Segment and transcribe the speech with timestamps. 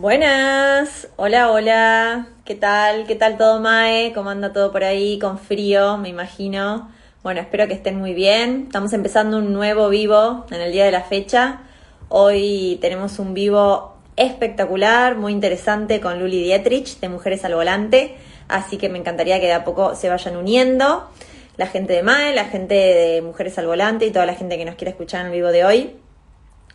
[0.00, 3.04] Buenas, hola, hola, ¿qué tal?
[3.08, 4.12] ¿Qué tal todo, Mae?
[4.12, 5.18] ¿Cómo anda todo por ahí?
[5.18, 6.88] Con frío, me imagino.
[7.24, 8.66] Bueno, espero que estén muy bien.
[8.68, 11.62] Estamos empezando un nuevo vivo en el día de la fecha.
[12.10, 18.14] Hoy tenemos un vivo espectacular, muy interesante con Luli Dietrich de Mujeres al Volante.
[18.46, 21.10] Así que me encantaría que de a poco se vayan uniendo
[21.56, 24.64] la gente de MAE, la gente de Mujeres al Volante y toda la gente que
[24.64, 25.96] nos quiere escuchar en el vivo de hoy.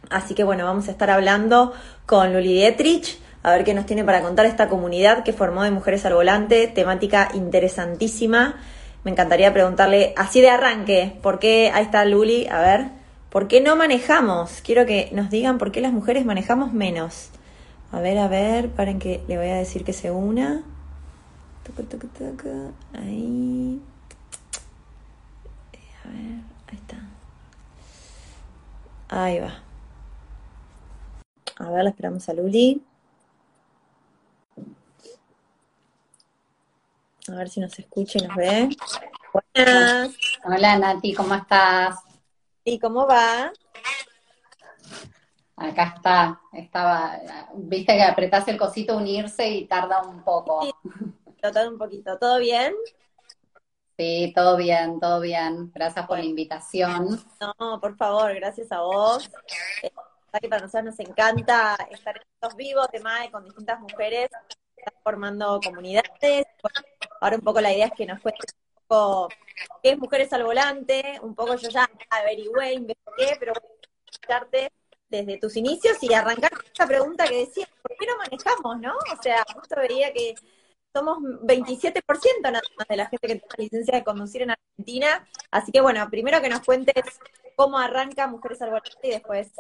[0.10, 1.74] Así que bueno, vamos a estar hablando
[2.06, 5.72] con Luli Dietrich, a ver qué nos tiene para contar esta comunidad que formó de
[5.72, 8.56] Mujeres al Volante, temática interesantísima.
[9.04, 12.88] Me encantaría preguntarle, así de arranque, ¿por qué, ahí está Luli, a ver,
[13.30, 14.62] ¿por qué no manejamos?
[14.64, 17.30] Quiero que nos digan por qué las mujeres manejamos menos.
[17.92, 20.64] A ver, a ver, paren que le voy a decir que se una.
[22.94, 23.80] Ahí.
[26.04, 26.98] A ver, ahí está.
[29.10, 29.63] Ahí va.
[31.60, 32.84] A ver, la esperamos a Luli.
[37.30, 38.70] A ver si nos escucha y nos ve.
[39.56, 40.16] Buenas.
[40.44, 42.00] Hola Nati, ¿cómo estás?
[42.64, 43.52] ¿Y cómo va?
[45.56, 47.20] Acá está, estaba,
[47.56, 50.64] viste que apretás el cosito unirse y tarda un poco.
[50.64, 50.74] Sí,
[51.40, 52.18] tarda un poquito.
[52.18, 52.74] ¿Todo bien?
[53.98, 55.72] Sí, todo bien, todo bien.
[55.74, 57.24] Gracias por la invitación.
[57.40, 59.30] No, por favor, gracias a vos.
[60.42, 64.30] Que para nosotros nos encanta estar en estos vivos de con distintas mujeres,
[65.04, 66.48] formando comunidades.
[67.22, 69.30] Ahora un poco la idea es que nos cuentes un poco
[69.82, 74.72] qué es Mujeres al Volante, un poco yo ya averigüé, investigué, pero voy a escucharte
[75.08, 78.94] desde tus inicios y arrancar con esta pregunta que decía, ¿por qué no manejamos, no?
[78.96, 80.34] O sea, justo veía que
[80.94, 82.04] somos 27%
[82.44, 85.28] nada más de la gente que tiene licencia de conducir en Argentina.
[85.50, 87.04] Así que bueno, primero que nos cuentes
[87.56, 89.52] cómo arranca Mujeres al Volante y después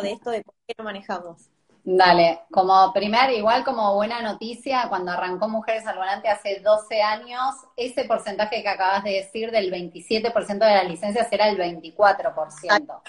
[0.00, 1.50] de esto de por qué no manejamos.
[1.82, 7.54] Dale, como primer, igual como buena noticia, cuando arrancó Mujeres al Volante hace 12 años,
[7.76, 13.00] ese porcentaje que acabas de decir del 27% de las licencias era el 24%.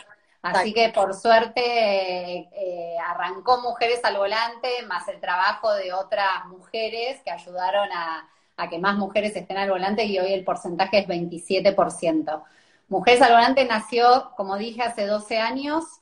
[0.42, 7.22] Así que por suerte eh, arrancó Mujeres al Volante, más el trabajo de otras mujeres
[7.26, 11.08] que ayudaron a, a, que más mujeres estén al volante y hoy el porcentaje es
[11.08, 12.44] 27%.
[12.88, 16.00] Mujeres al Volante nació, como dije, hace 12 años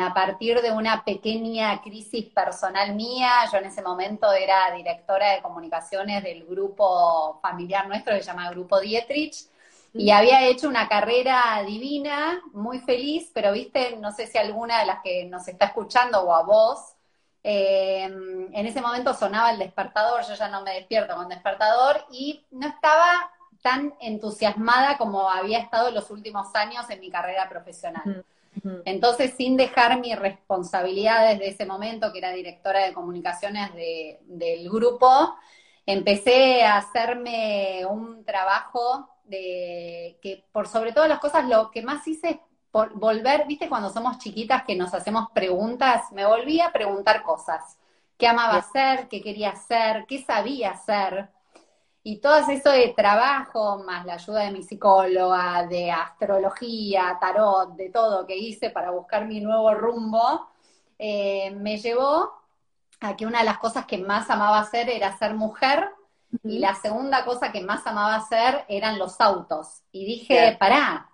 [0.00, 3.30] a partir de una pequeña crisis personal mía.
[3.50, 8.50] Yo en ese momento era directora de comunicaciones del grupo familiar nuestro que se llama
[8.50, 9.48] Grupo Dietrich.
[9.96, 14.86] Y había hecho una carrera divina, muy feliz, pero viste, no sé si alguna de
[14.86, 16.94] las que nos está escuchando o a vos,
[17.44, 22.44] eh, en ese momento sonaba el despertador, yo ya no me despierto con despertador y
[22.50, 23.30] no estaba
[23.62, 28.24] tan entusiasmada como había estado en los últimos años en mi carrera profesional.
[28.84, 35.34] Entonces, sin dejar mi responsabilidad desde ese momento, que era directora de comunicaciones del grupo,
[35.86, 42.06] empecé a hacerme un trabajo de que por sobre todas las cosas lo que más
[42.06, 42.36] hice es
[42.94, 47.78] volver, viste, cuando somos chiquitas que nos hacemos preguntas, me volví a preguntar cosas.
[48.18, 49.08] ¿Qué amaba hacer?
[49.08, 50.06] ¿Qué quería hacer?
[50.06, 51.28] ¿Qué sabía hacer?
[52.02, 57.90] Y todo eso de trabajo, más la ayuda de mi psicóloga, de astrología, tarot, de
[57.90, 60.48] todo que hice para buscar mi nuevo rumbo,
[60.98, 62.30] eh, me llevó
[63.00, 65.88] a que una de las cosas que más amaba hacer era ser mujer
[66.42, 69.82] y la segunda cosa que más amaba hacer eran los autos.
[69.92, 71.10] Y dije, pará,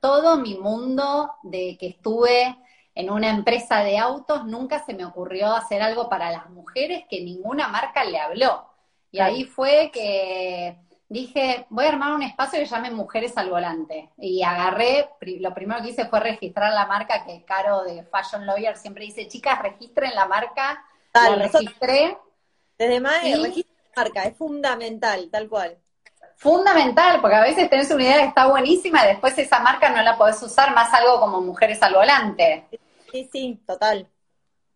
[0.00, 2.56] todo mi mundo de que estuve
[2.94, 7.22] en una empresa de autos, nunca se me ocurrió hacer algo para las mujeres que
[7.22, 8.68] ninguna marca le habló.
[9.10, 10.78] Y ahí fue que
[11.08, 14.10] dije, voy a armar un espacio que llame Mujeres al Volante.
[14.16, 15.10] Y agarré,
[15.40, 19.28] lo primero que hice fue registrar la marca, que Caro de Fashion Lawyer siempre dice,
[19.28, 20.82] chicas, registren la marca.
[21.12, 22.16] la registré.
[22.78, 23.66] Desde más, y...
[23.96, 25.78] marca, es fundamental, tal cual.
[26.36, 30.02] Fundamental, porque a veces tenés una idea que está buenísima y después esa marca no
[30.02, 32.66] la podés usar más algo como Mujeres al Volante.
[33.12, 34.08] Sí, sí, total.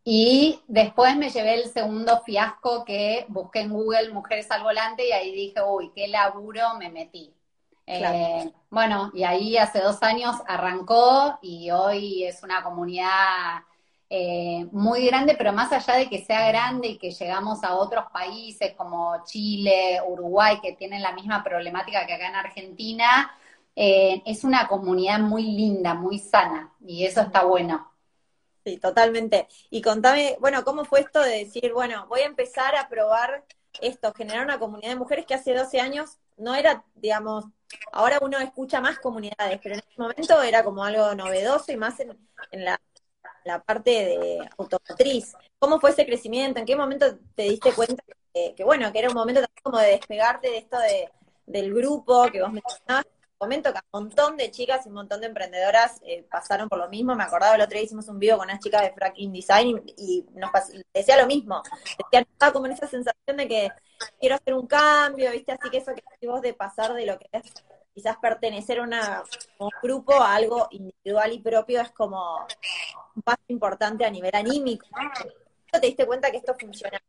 [0.05, 5.11] Y después me llevé el segundo fiasco que busqué en Google Mujeres al Volante y
[5.11, 7.35] ahí dije, uy, qué laburo me metí.
[7.89, 13.63] Eh, bueno, y ahí hace dos años arrancó y hoy es una comunidad
[14.09, 18.07] eh, muy grande, pero más allá de que sea grande y que llegamos a otros
[18.13, 23.37] países como Chile, Uruguay, que tienen la misma problemática que acá en Argentina,
[23.75, 27.93] eh, es una comunidad muy linda, muy sana y eso está bueno.
[28.65, 29.49] Sí, totalmente.
[29.71, 33.45] Y contame, bueno, ¿cómo fue esto de decir, bueno, voy a empezar a probar
[33.81, 37.45] esto, generar una comunidad de mujeres que hace 12 años no era, digamos,
[37.93, 41.99] ahora uno escucha más comunidades, pero en ese momento era como algo novedoso y más
[42.01, 42.17] en,
[42.65, 42.81] la,
[43.63, 45.35] parte de automotriz.
[45.59, 46.61] ¿Cómo fue ese crecimiento?
[46.61, 48.03] ¿En qué momento te diste cuenta
[48.33, 51.11] que, bueno, que era un momento también como de despegarte de esto de,
[51.47, 53.07] del grupo que vos mencionabas?
[53.39, 56.89] Comento que un montón de chicas y un montón de emprendedoras eh, pasaron por lo
[56.89, 57.15] mismo.
[57.15, 60.25] Me acordaba el otro día hicimos un video con unas chicas de Frack InDesign y,
[60.35, 60.51] nos
[60.95, 61.63] decía lo mismo.
[62.11, 63.69] Decía, como en esa sensación de que
[64.19, 65.53] quiero hacer un cambio, ¿viste?
[65.53, 67.43] Así que eso que vos de pasar de lo que es
[67.97, 69.25] quizás pertenecer a,
[69.59, 72.47] un grupo a algo individual y propio es como
[73.17, 74.87] un paso importante a nivel anímico.
[75.73, 77.01] ¿Te diste cuenta que esto funciona?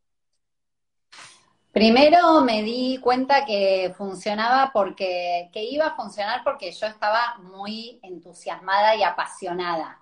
[1.71, 7.99] Primero me di cuenta que funcionaba porque, que iba a funcionar porque yo estaba muy
[8.01, 10.01] entusiasmada y apasionada.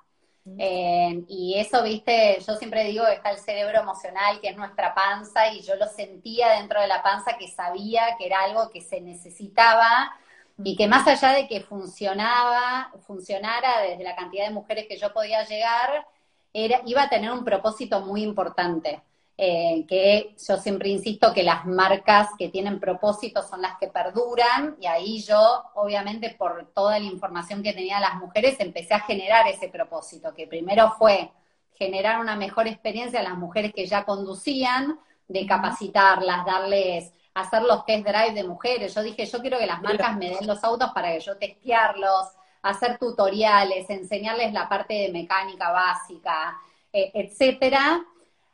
[0.59, 4.93] Eh, y eso, viste, yo siempre digo que está el cerebro emocional, que es nuestra
[4.93, 8.81] panza, y yo lo sentía dentro de la panza que sabía que era algo que
[8.81, 10.15] se necesitaba
[10.63, 15.13] y que más allá de que funcionaba, funcionara desde la cantidad de mujeres que yo
[15.13, 16.05] podía llegar,
[16.53, 19.01] era, iba a tener un propósito muy importante.
[19.37, 24.77] Eh, que yo siempre insisto que las marcas que tienen propósito son las que perduran
[24.79, 29.45] y ahí yo, obviamente, por toda la información que tenía las mujeres, empecé a generar
[29.49, 31.31] ese propósito, que primero fue
[31.73, 34.97] generar una mejor experiencia a las mujeres que ya conducían,
[35.27, 38.95] de capacitarlas, darles hacer los test drive de mujeres.
[38.95, 42.27] Yo dije, yo quiero que las marcas me den los autos para que yo testearlos,
[42.63, 46.57] hacer tutoriales, enseñarles la parte de mecánica básica,
[46.91, 48.03] eh, etcétera.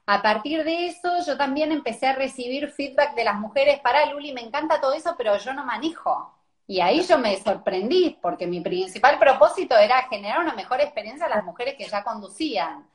[0.08, 4.34] A partir de eso, yo también empecé a recibir feedback de las mujeres, para Luli,
[4.34, 6.34] me encanta todo eso, pero yo no manejo.
[6.68, 11.30] Y ahí yo me sorprendí, porque mi principal propósito era generar una mejor experiencia a
[11.30, 12.88] las mujeres que ya conducían.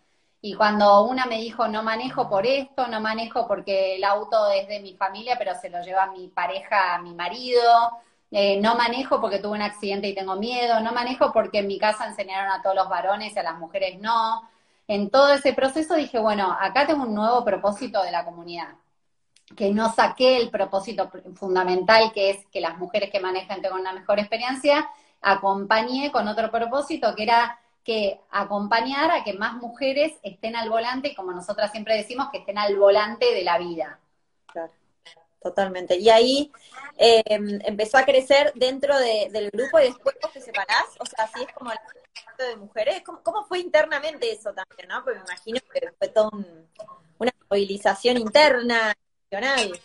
[0.46, 4.68] Y cuando una me dijo, no manejo por esto, no manejo porque el auto es
[4.68, 7.90] de mi familia, pero se lo lleva mi pareja, mi marido,
[8.30, 11.80] eh, no manejo porque tuve un accidente y tengo miedo, no manejo porque en mi
[11.80, 14.48] casa enseñaron a todos los varones y a las mujeres no.
[14.86, 18.68] En todo ese proceso dije, bueno, acá tengo un nuevo propósito de la comunidad,
[19.56, 23.92] que no saqué el propósito fundamental, que es que las mujeres que manejan tengan una
[23.92, 24.88] mejor experiencia,
[25.22, 31.14] acompañé con otro propósito, que era que acompañar a que más mujeres estén al volante,
[31.14, 34.00] como nosotras siempre decimos, que estén al volante de la vida.
[34.46, 34.72] Claro,
[35.40, 35.96] totalmente.
[35.96, 36.50] Y ahí
[36.98, 41.52] eh, empezó a crecer dentro del grupo y después te separás, o sea, así es
[41.54, 41.78] como el
[42.38, 43.02] de mujeres.
[43.04, 45.04] ¿Cómo, fue internamente eso también, no?
[45.04, 46.30] Porque me imagino que fue toda
[47.18, 48.92] una movilización interna,
[49.30, 49.80] nacional.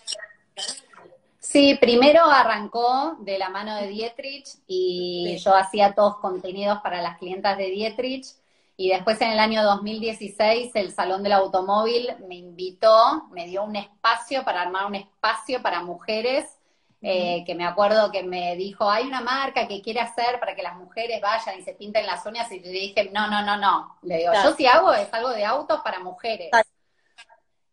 [1.51, 7.17] Sí, primero arrancó de la mano de Dietrich y yo hacía todos contenidos para las
[7.17, 8.25] clientas de Dietrich.
[8.77, 13.75] Y después en el año 2016 el Salón del Automóvil me invitó, me dio un
[13.75, 16.45] espacio para armar un espacio para mujeres,
[17.01, 20.63] eh, que me acuerdo que me dijo, hay una marca que quiere hacer para que
[20.63, 23.97] las mujeres vayan y se pinten las uñas y yo dije, no, no, no, no.
[24.03, 26.49] Le digo, yo si hago es algo de autos para mujeres.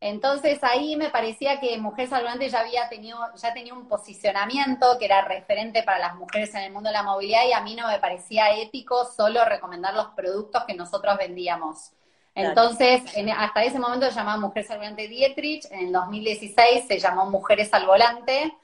[0.01, 5.07] Entonces ahí me parecía que Mujer Saludante ya había tenido, ya tenía un posicionamiento que
[5.07, 7.89] era referente para las mujeres en el mundo de la movilidad y a mí no
[7.89, 11.91] me parecía ético solo recomendar los productos que nosotros vendíamos.
[12.35, 13.03] Entonces,
[13.37, 17.85] hasta ese momento se llamaba Mujer Saludante Dietrich, en el 2016 se llamó Mujeres al
[17.85, 18.55] Volante,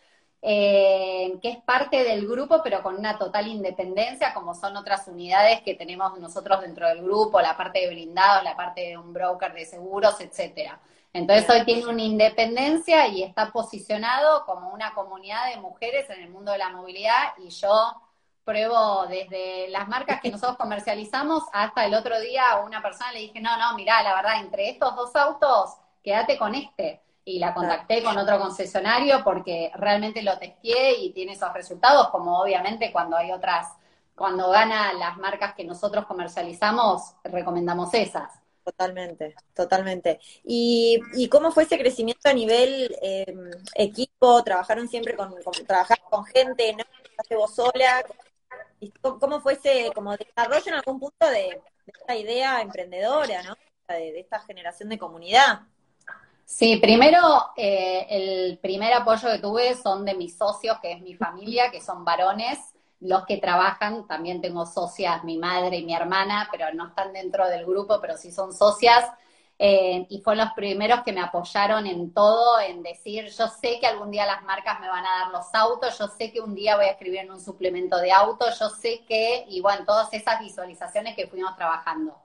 [0.41, 5.63] eh, que es parte del grupo, pero con una total independencia, como son otras unidades
[5.63, 9.53] que tenemos nosotros dentro del grupo, la parte de blindados, la parte de un broker
[9.53, 10.79] de seguros, etcétera.
[11.15, 16.29] Entonces hoy tiene una independencia y está posicionado como una comunidad de mujeres en el
[16.29, 17.95] mundo de la movilidad y yo
[18.45, 23.21] pruebo desde las marcas que nosotros comercializamos hasta el otro día a una persona le
[23.21, 27.01] dije, no, no, mira, la verdad, entre estos dos autos, quédate con este.
[27.25, 32.41] Y la contacté con otro concesionario porque realmente lo testé y tiene esos resultados, como
[32.41, 33.69] obviamente cuando hay otras,
[34.17, 38.44] cuando gana las marcas que nosotros comercializamos, recomendamos esas.
[38.65, 40.21] Totalmente, totalmente.
[40.43, 44.43] ¿Y, y cómo fue ese crecimiento a nivel em, equipo?
[44.43, 45.35] ¿Trabajaron siempre con,
[45.67, 46.75] trabajar con gente?
[46.75, 48.05] ¿No vos sola?
[49.03, 53.55] ¿Cómo, fue ese como desarrollo en algún punto de, esta idea emprendedora, ¿no?
[53.87, 55.61] De, esta generación de comunidad.
[56.47, 57.19] Sí, primero,
[57.57, 61.83] eh, el primer apoyo que tuve son de mis socios, que es mi familia, que
[61.83, 62.59] son varones,
[63.05, 67.47] los que trabajan, también tengo socias, mi madre y mi hermana, pero no están dentro
[67.49, 69.05] del grupo, pero sí son socias.
[69.59, 73.87] Eh, y fueron los primeros que me apoyaron en todo, en decir, yo sé que
[73.87, 76.77] algún día las marcas me van a dar los autos, yo sé que un día
[76.77, 80.41] voy a escribir en un suplemento de autos, yo sé que, y bueno, todas esas
[80.41, 82.17] visualizaciones que fuimos trabajando.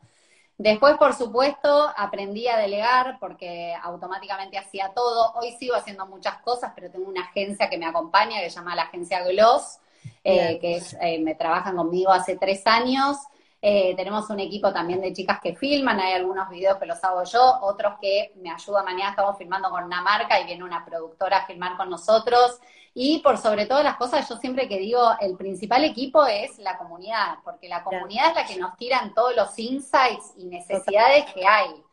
[0.57, 5.33] Después, por supuesto, aprendí a delegar porque automáticamente hacía todo.
[5.36, 8.75] Hoy sigo haciendo muchas cosas, pero tengo una agencia que me acompaña que se llama
[8.75, 9.79] la agencia Gloss,
[10.23, 13.17] eh, que eh, me trabajan conmigo hace tres años.
[13.61, 17.23] Eh, tenemos un equipo también de chicas que filman, hay algunos videos que los hago
[17.25, 18.85] yo, otros que me ayudan.
[18.85, 22.59] Mañana estamos filmando con una marca y viene una productora a filmar con nosotros.
[22.93, 26.77] Y por sobre todas las cosas, yo siempre que digo, el principal equipo es la
[26.77, 31.45] comunidad, porque la comunidad es la que nos tiran todos los insights y necesidades que
[31.45, 31.83] hay.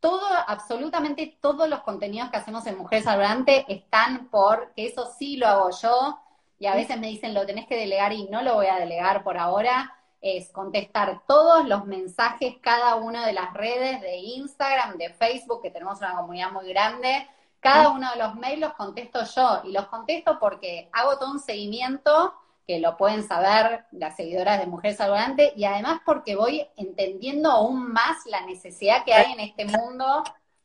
[0.00, 5.36] Todo, absolutamente todos los contenidos que hacemos en Mujeres Saludante están por, que eso sí
[5.36, 6.18] lo hago yo,
[6.58, 9.22] y a veces me dicen lo tenés que delegar y no lo voy a delegar
[9.22, 15.10] por ahora, es contestar todos los mensajes, cada una de las redes de Instagram, de
[15.10, 17.28] Facebook, que tenemos una comunidad muy grande,
[17.60, 21.40] cada uno de los mails los contesto yo y los contesto porque hago todo un
[21.40, 22.34] seguimiento
[22.66, 27.92] que lo pueden saber las seguidoras de Mujeres Saludante y además porque voy entendiendo aún
[27.92, 30.22] más la necesidad que hay en este mundo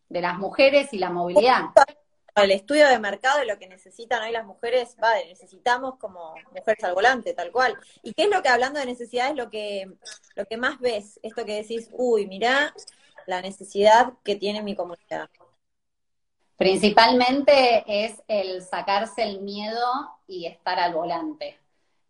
[0.10, 1.70] de las mujeres y la movilidad.
[2.36, 6.84] El estudio de mercado de lo que necesitan hoy las mujeres, va, necesitamos como mujeres
[6.84, 7.78] al volante, tal cual.
[8.02, 9.88] ¿Y qué es lo que hablando de necesidades, lo que,
[10.36, 11.20] lo que más ves?
[11.22, 12.74] Esto que decís, uy, mirá
[13.28, 15.30] la necesidad que tiene mi comunidad.
[16.58, 19.86] Principalmente es el sacarse el miedo
[20.28, 21.60] y estar al volante.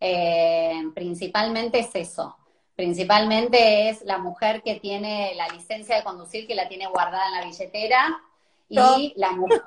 [0.00, 2.36] Eh, principalmente es eso.
[2.76, 7.34] Principalmente es la mujer que tiene la licencia de conducir, que la tiene guardada en
[7.34, 8.20] la billetera,
[8.68, 9.62] y la mujer.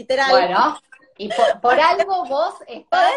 [0.00, 0.30] Literal.
[0.30, 0.80] Bueno,
[1.18, 1.28] y
[1.60, 3.12] por, algo vos estás.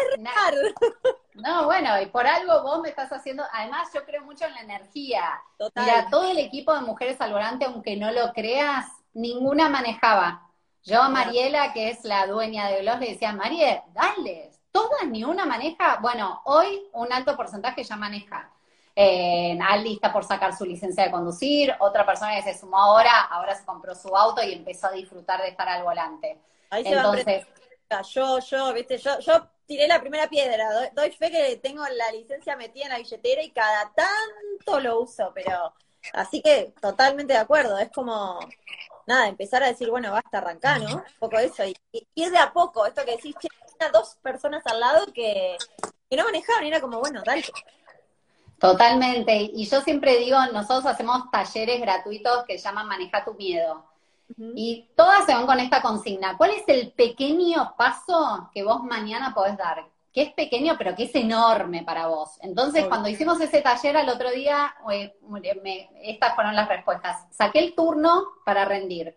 [1.32, 3.42] No, bueno, y por algo vos me estás haciendo.
[3.52, 5.40] Además, yo creo mucho en la energía.
[5.56, 5.84] Total.
[5.84, 10.50] Mira, todo el equipo de mujeres al volante, aunque no lo creas, ninguna manejaba.
[10.82, 15.24] Yo a Mariela, que es la dueña de Gloss, le decía, Marie, dale, todas ni
[15.24, 15.96] una maneja.
[16.02, 18.50] Bueno, hoy un alto porcentaje ya maneja.
[18.94, 23.22] Eh, Aldi está por sacar su licencia de conducir, otra persona que se sumó ahora,
[23.22, 26.38] ahora se compró su auto y empezó a disfrutar de estar al volante.
[26.70, 27.46] Ahí Entonces,
[28.12, 32.10] yo, yo, viste, yo, yo tiré la primera piedra, doy, doy, fe que tengo la
[32.12, 35.72] licencia metida en la billetera y cada tanto lo uso, pero
[36.12, 38.38] así que totalmente de acuerdo, es como
[39.06, 40.96] nada, empezar a decir, bueno, basta, arrancar, ¿no?
[40.96, 41.64] Un poco eso.
[41.64, 43.48] Y, y, es de a poco, esto que decís, che,
[43.92, 45.56] dos personas al lado que,
[46.08, 47.44] que no manejaban, y era como, bueno, dale.
[48.58, 49.50] Totalmente.
[49.52, 53.84] Y yo siempre digo, nosotros hacemos talleres gratuitos que llaman Maneja tu miedo.
[54.38, 56.36] Y todas se van con esta consigna.
[56.36, 59.86] ¿Cuál es el pequeño paso que vos mañana podés dar?
[60.12, 62.38] Que es pequeño, pero que es enorme para vos.
[62.40, 64.74] Entonces, cuando hicimos ese taller al otro día,
[66.02, 67.26] estas fueron las respuestas.
[67.30, 69.16] Saqué el turno para rendir.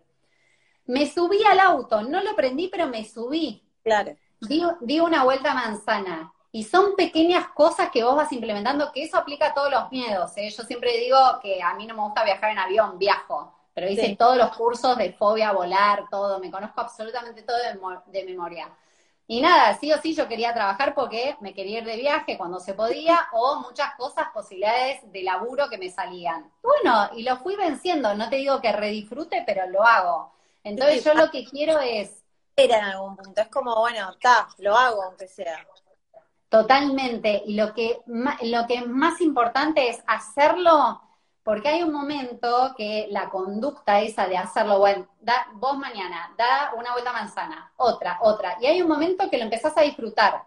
[0.86, 3.62] Me subí al auto, no lo prendí, pero me subí.
[3.82, 4.16] Claro.
[4.40, 6.32] Di, una vuelta a manzana.
[6.50, 10.36] Y son pequeñas cosas que vos vas implementando, que eso aplica a todos los miedos.
[10.36, 10.48] ¿eh?
[10.50, 14.16] Yo siempre digo que a mí no me gusta viajar en avión, viajo pero hice
[14.16, 17.56] todos los cursos de fobia, volar, todo, me conozco absolutamente todo
[18.06, 18.68] de, memoria.
[19.28, 22.58] Y nada, sí o sí yo quería trabajar porque me quería ir de viaje cuando
[22.58, 26.50] se podía o muchas cosas, posibilidades de laburo que me salían.
[26.60, 30.32] Bueno, y lo fui venciendo, no te digo que redisfrute, pero lo hago.
[30.64, 32.24] Entonces yo lo que quiero es...
[32.56, 35.64] Era en algún punto, es como, bueno, está, lo hago aunque sea.
[36.48, 41.00] Totalmente, y lo que, lo que es más importante es hacerlo
[41.48, 46.74] porque hay un momento que la conducta esa de hacerlo, bueno, da, vos mañana, da
[46.76, 50.44] una vuelta manzana, otra, otra, y hay un momento que lo empezás a disfrutar.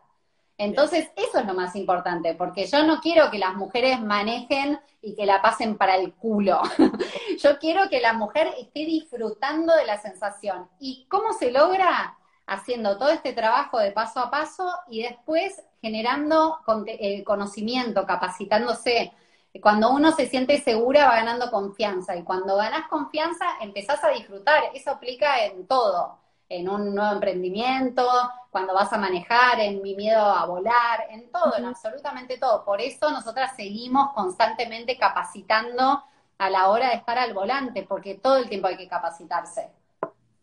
[0.60, 5.16] Entonces, eso es lo más importante, porque yo no quiero que las mujeres manejen y
[5.16, 6.62] que la pasen para el culo.
[7.42, 10.70] yo quiero que la mujer esté disfrutando de la sensación.
[10.80, 12.16] ¿Y cómo se logra?
[12.46, 19.14] Haciendo todo este trabajo de paso a paso y después generando eh, conocimiento, capacitándose,
[19.60, 24.64] cuando uno se siente segura va ganando confianza y cuando ganas confianza empezás a disfrutar.
[24.74, 26.18] Eso aplica en todo,
[26.48, 28.08] en un nuevo emprendimiento,
[28.50, 32.64] cuando vas a manejar, en mi miedo a volar, en todo, en absolutamente todo.
[32.64, 36.04] Por eso nosotras seguimos constantemente capacitando
[36.38, 39.70] a la hora de estar al volante, porque todo el tiempo hay que capacitarse.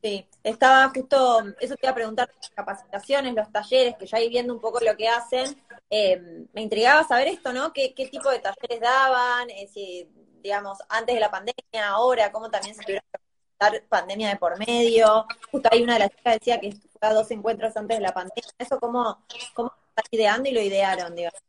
[0.00, 4.28] Sí, estaba justo, eso te iba a preguntar, las capacitaciones, los talleres, que ya ahí
[4.28, 7.72] viendo un poco lo que hacen, eh, me intrigaba saber esto, ¿no?
[7.72, 9.50] ¿Qué, tipo de talleres daban?
[9.50, 10.08] Eh, si,
[10.42, 13.20] digamos, antes de la pandemia, ahora, cómo también se tuvieron que
[13.58, 15.26] dar pandemia de por medio.
[15.50, 18.50] Justo hay una de las chicas decía que fue dos encuentros antes de la pandemia.
[18.58, 19.72] ¿Eso cómo, cómo
[20.10, 21.40] ideando y lo idearon, digamos?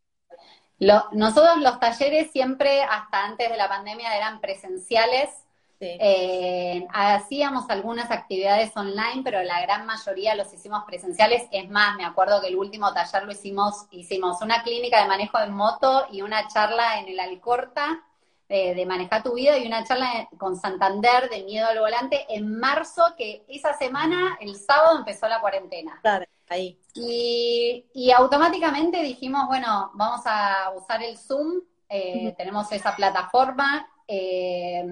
[1.11, 5.29] nosotros los talleres siempre, hasta antes de la pandemia, eran presenciales
[5.79, 11.47] eh, hacíamos algunas actividades online, pero la gran mayoría los hicimos presenciales.
[11.51, 15.39] Es más, me acuerdo que el último taller lo hicimos, hicimos una clínica de manejo
[15.39, 18.03] de moto y una charla en el Alcorta
[18.49, 22.59] eh, de manejar tu vida y una charla con Santander de miedo al volante en
[22.59, 25.99] marzo, que esa semana, el sábado, empezó la cuarentena.
[26.01, 26.79] Claro, ahí.
[26.95, 34.83] Y, y automáticamente dijimos, bueno, vamos a usar el Zoom eh, tenemos esa plataforma eh,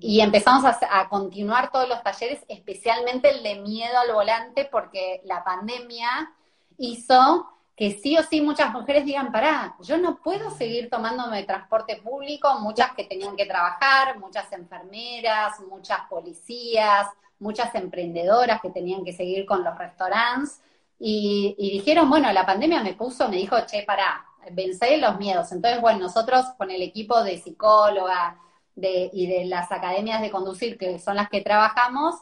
[0.00, 5.44] y empezamos a, continuar todos los talleres, especialmente el de miedo al volante, porque la
[5.44, 6.32] pandemia
[6.76, 11.98] hizo que sí o sí muchas mujeres digan, pará, yo no puedo seguir tomándome transporte
[12.02, 17.06] público, muchas que tenían que trabajar, muchas enfermeras, muchas policías,
[17.38, 20.60] muchas emprendedoras que tenían que seguir con los restaurantes,
[20.98, 25.52] y, y dijeron, bueno, la pandemia me puso, me dijo, che, pará, vencé los miedos.
[25.52, 28.36] Entonces, bueno, nosotros con el equipo de psicóloga,
[28.80, 32.14] y de las academias de conducir, que son las que trabajamos,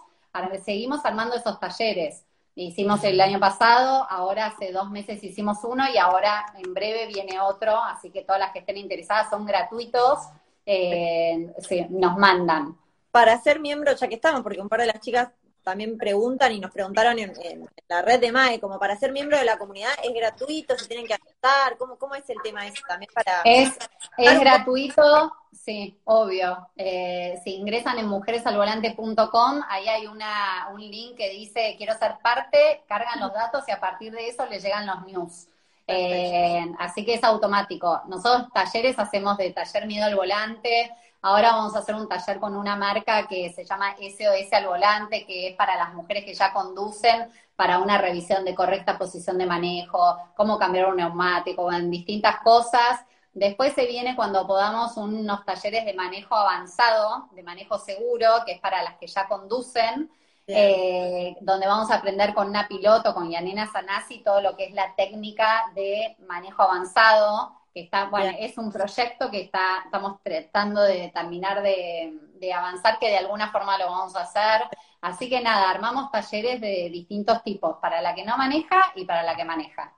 [0.65, 2.25] seguimos armando esos talleres.
[2.55, 7.39] Hicimos el año pasado, ahora hace dos meses hicimos uno y ahora en breve viene
[7.39, 10.21] otro, así que todas las que estén interesadas son gratuitos,
[10.65, 11.53] eh,
[11.91, 12.77] nos mandan.
[13.11, 15.29] Para ser miembro, ya que estamos, porque un par de las chicas
[15.63, 19.45] también preguntan y nos preguntaron en, la red de MAE, como para ser miembro de
[19.45, 20.79] la comunidad, ¿es gratuito?
[20.79, 21.77] ¿Se tienen que anotar?
[21.77, 23.43] ¿Cómo, cómo es el tema eso también para...?
[23.45, 23.77] Es,
[24.17, 25.33] es gratuito,
[25.67, 26.69] sí, obvio.
[26.77, 32.85] Eh, si ingresan en mujeresalvolante.com, ahí hay una, un link que dice quiero ser parte,
[32.87, 35.49] cargan los datos y a partir de eso les llegan los news.
[35.89, 38.01] Eh, así que es automático.
[38.07, 40.93] Nosotros talleres hacemos de taller miedo al volante,
[41.23, 45.27] Ahora vamos a hacer un taller con una marca que se llama SOS al volante,
[45.27, 49.45] que es para las mujeres que ya conducen, para una revisión de correcta posición de
[49.45, 53.01] manejo, cómo cambiar un neumático, en distintas cosas.
[53.37, 58.61] Después se viene cuando podamos unos talleres de manejo avanzado, de manejo seguro, que es
[58.61, 60.11] para las que ya conducen,
[60.47, 64.73] eh, donde vamos a aprender con una piloto, con Yanina Sanasi, todo lo que es
[64.73, 71.11] la técnica de manejo avanzado, está, bueno, es un proyecto que está, estamos tratando de
[71.15, 74.63] terminar de, avanzar, que de alguna forma lo vamos a hacer.
[75.03, 79.23] Así que nada, armamos talleres de distintos tipos, para la que no maneja y para
[79.23, 79.93] la que maneja.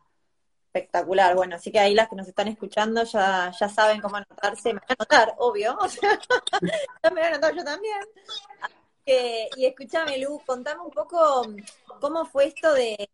[0.72, 4.74] Espectacular, bueno, así que ahí las que nos están escuchando ya, ya saben cómo anotarse,
[4.74, 5.78] me voy a anotar, obvio,
[7.02, 8.00] ya me voy a anotar yo también.
[9.04, 11.46] y escúchame, Lu, contame un poco
[12.00, 13.08] cómo fue esto de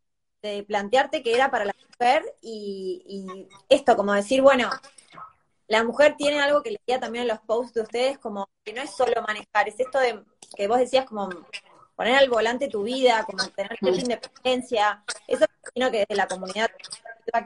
[0.44, 4.70] de plantearte que era para la mujer y, esto, como decir, bueno,
[5.68, 8.82] la mujer tiene algo que leía también en los posts de ustedes, como que no
[8.82, 10.22] es solo manejar, es esto de
[10.54, 11.30] que vos decías como
[11.96, 16.70] poner al volante tu vida, como tener cierta independencia, eso imagino que desde la comunidad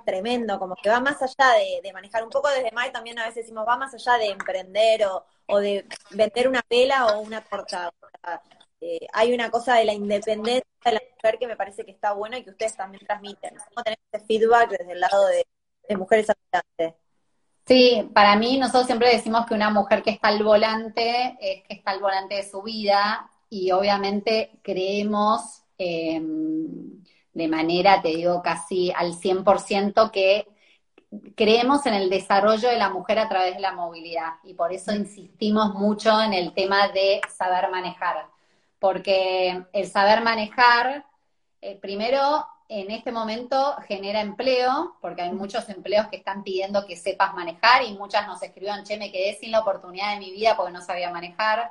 [0.04, 3.44] tremendo, como que va más allá de, manejar, un poco desde Mai también a veces
[3.44, 5.06] decimos, va más allá de emprender
[5.46, 7.92] o, de vender una vela o una torta.
[8.80, 12.12] Eh, hay una cosa de la independencia de la mujer que me parece que está
[12.12, 13.54] buena y que ustedes también transmiten.
[13.68, 16.94] ¿Cómo tener ese feedback desde el lado de, mujeres habitantes?
[17.66, 21.74] Sí, para mí nosotros siempre decimos que una mujer que está al volante es que
[21.74, 27.02] está al volante de su vida y obviamente creemos em,
[27.38, 30.48] de manera, te digo, casi al 100% que
[31.36, 34.34] creemos en el desarrollo de la mujer a través de la movilidad.
[34.42, 38.26] Y por eso insistimos mucho en el tema de saber manejar.
[38.80, 41.06] Porque el saber manejar,
[41.60, 46.96] eh, primero, en este momento genera empleo, porque hay muchos empleos que están pidiendo que
[46.96, 50.56] sepas manejar y muchas nos escribieron, che, me quedé sin la oportunidad de mi vida
[50.56, 51.70] porque no sabía manejar.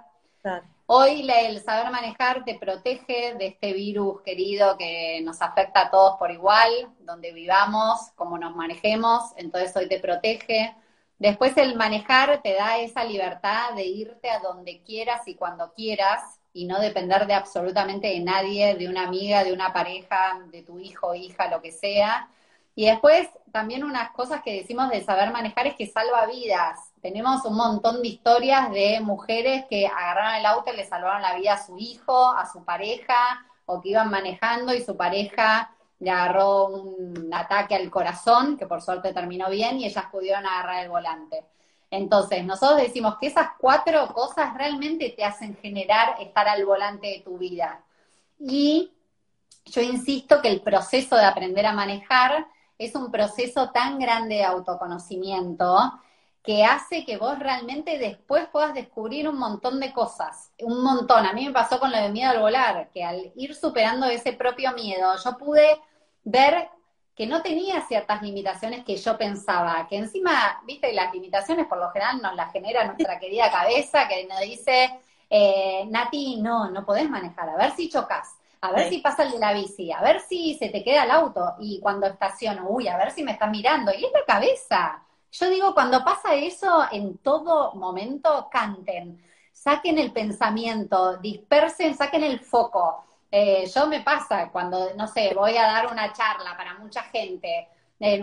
[0.89, 6.17] Hoy el saber manejar te protege de este virus querido que nos afecta a todos
[6.17, 10.73] por igual, donde vivamos, como nos manejemos, entonces hoy te protege.
[11.19, 16.39] Después el manejar te da esa libertad de irte a donde quieras y cuando quieras,
[16.54, 20.80] y no depender de absolutamente de nadie, de una amiga, de una pareja, de tu
[20.80, 22.30] hijo, hija, lo que sea.
[22.76, 26.87] Y después también unas cosas que decimos de saber manejar es que salva vidas.
[27.02, 31.36] Tenemos un montón de historias de mujeres que agarraron el auto y le salvaron la
[31.36, 36.12] vida a su hijo, a su pareja, o que iban manejando y su pareja le
[36.12, 40.90] agarró un ataque al corazón, que por suerte terminó bien, y ellas pudieron agarrar el
[40.90, 41.46] volante.
[41.90, 47.22] Entonces, nosotros decimos que esas cuatro cosas realmente te hacen generar estar al volante de
[47.22, 47.82] tu vida.
[48.40, 48.92] Y
[49.66, 54.44] yo insisto que el proceso de aprender a manejar es un proceso tan grande de
[54.44, 55.94] autoconocimiento
[56.48, 61.26] que hace que vos realmente después puedas descubrir un montón de cosas, un montón.
[61.26, 64.32] A mí me pasó con lo de miedo al volar, que al ir superando ese
[64.32, 65.78] propio miedo, yo pude
[66.24, 66.70] ver
[67.14, 71.92] que no tenía ciertas limitaciones que yo pensaba, que encima, viste, las limitaciones por lo
[71.92, 77.10] general nos las genera nuestra querida cabeza, que nos dice, eh, Nati, no, no podés
[77.10, 80.22] manejar, a ver si chocas, a ver si pasa el de la bici, a ver
[80.22, 83.48] si se te queda el auto, y cuando estaciono, uy, a ver si me está
[83.48, 85.04] mirando, y es la cabeza.
[85.32, 92.40] Yo digo, cuando pasa eso, en todo momento, canten, saquen el pensamiento, dispersen, saquen el
[92.40, 97.04] foco, eh, yo me pasa cuando, no sé, voy a dar una charla para mucha
[97.04, 97.68] gente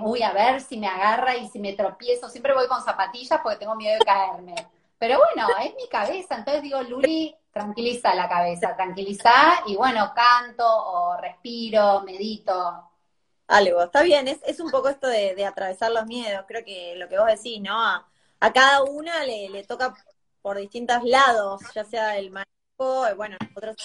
[0.03, 2.29] uy, a ver si me agarra y si me tropiezo.
[2.29, 4.55] Siempre voy con zapatillas porque tengo miedo de caerme.
[4.99, 6.37] Pero bueno, es mi cabeza.
[6.37, 9.33] Entonces digo, Luli, tranquiliza la cabeza, tranquiliza
[9.67, 12.90] y bueno, canto o respiro, medito.
[13.55, 17.09] Algo, está bien, es, es un poco esto de, atravesar los miedos, creo que lo
[17.09, 17.81] que vos decís, ¿no?
[17.81, 18.05] A,
[18.53, 19.95] cada una le, le, toca
[20.43, 23.77] por distintos lados, ya sea el manejo, eh, bueno, nosotros,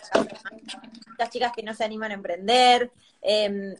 [1.20, 2.92] las chicas que no se animan a emprender.
[3.22, 3.76] Eh,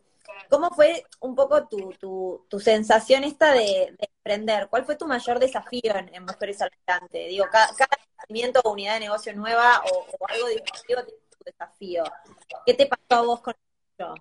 [0.48, 4.68] ¿Cómo fue un poco tu, tu, tu sensación esta de, emprender?
[4.70, 6.72] ¿Cuál fue tu mayor desafío en, Mujeres al?
[7.12, 7.98] Digo, cada, cada
[8.64, 12.04] o unidad de negocio nueva o, algo disruptivo tiene tu desafío.
[12.64, 13.56] ¿Qué te pasó a vos con
[13.98, 14.14] eso?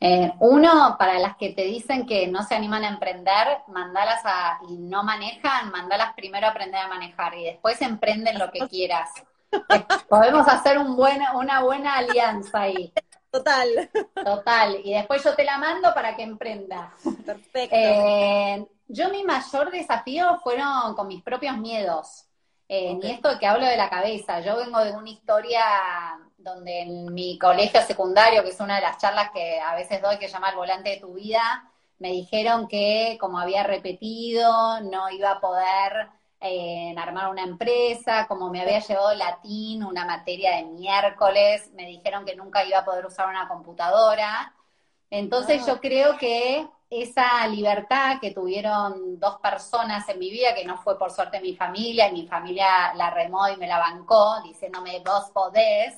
[0.00, 4.60] Eh, uno, para las que te dicen que no se animan a emprender, mandalas a,
[4.68, 9.10] y no manejan, mandalas primero a aprender a manejar y después emprenden lo que quieras.
[10.08, 12.92] Podemos hacer un buen, una buena alianza ahí.
[13.30, 13.90] Total.
[14.24, 14.80] Total.
[14.84, 16.92] Y después yo te la mando para que emprenda.
[17.26, 17.76] Perfecto.
[17.76, 22.24] Eh, yo mi mayor desafío fueron con mis propios miedos.
[22.68, 24.40] Eh, Ni esto que hablo de la cabeza.
[24.40, 25.62] Yo vengo de una historia
[26.38, 30.18] donde en mi colegio secundario, que es una de las charlas que a veces doy,
[30.18, 35.10] que se llama El volante de tu vida, me dijeron que como había repetido, no
[35.10, 36.08] iba a poder
[36.40, 42.24] en armar una empresa, como me había llevado latín, una materia de miércoles, me dijeron
[42.24, 44.54] que nunca iba a poder usar una computadora.
[45.10, 50.78] Entonces yo creo que esa libertad que tuvieron dos personas en mi vida, que no
[50.78, 55.02] fue por suerte mi familia, y mi familia la remó y me la bancó, diciéndome
[55.04, 55.94] vos podés,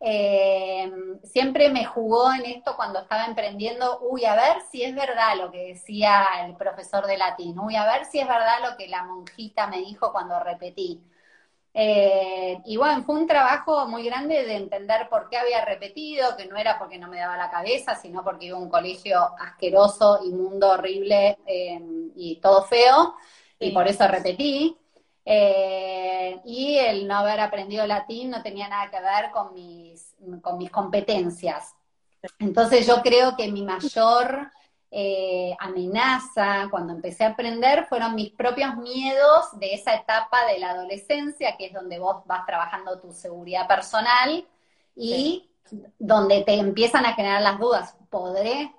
[0.00, 0.90] eh,
[1.24, 5.50] siempre me jugó en esto cuando estaba emprendiendo, uy, a ver si es verdad lo
[5.50, 9.04] que decía el profesor de latín, uy, a ver si es verdad lo que la
[9.04, 11.02] monjita me dijo cuando repetí.
[11.74, 16.46] Eh, y bueno, fue un trabajo muy grande de entender por qué había repetido, que
[16.46, 20.20] no era porque no me daba la cabeza, sino porque iba a un colegio asqueroso,
[20.24, 21.80] inmundo, horrible eh,
[22.16, 23.14] y todo feo,
[23.60, 24.76] y por eso repetí.
[25.30, 30.56] Eh, y el no haber aprendido latín no tenía nada que ver con mis, con
[30.56, 31.74] mis competencias.
[32.38, 34.50] Entonces yo creo que mi mayor
[34.90, 40.70] eh, amenaza cuando empecé a aprender fueron mis propios miedos de esa etapa de la
[40.70, 44.46] adolescencia, que es donde vos vas trabajando tu seguridad personal
[44.96, 45.50] y
[45.98, 47.94] donde te empiezan a generar las dudas.
[48.08, 48.72] ¿Podré?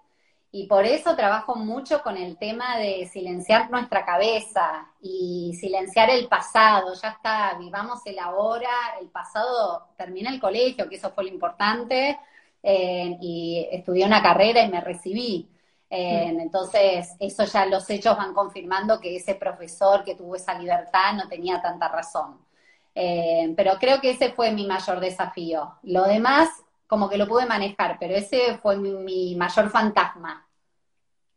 [0.51, 6.27] Y por eso trabajo mucho con el tema de silenciar nuestra cabeza y silenciar el
[6.27, 6.93] pasado.
[6.95, 12.17] Ya está, vivamos el ahora, el pasado termina el colegio, que eso fue lo importante,
[12.63, 15.47] eh, y estudié una carrera y me recibí.
[15.87, 16.39] Eh, mm.
[16.39, 21.27] entonces, eso ya los hechos van confirmando que ese profesor que tuvo esa libertad no
[21.27, 22.39] tenía tanta razón.
[22.95, 25.75] Eh, pero creo que ese fue mi mayor desafío.
[25.83, 26.49] Lo demás
[26.89, 30.49] como que lo pude manejar, pero ese fue mi, mayor fantasma.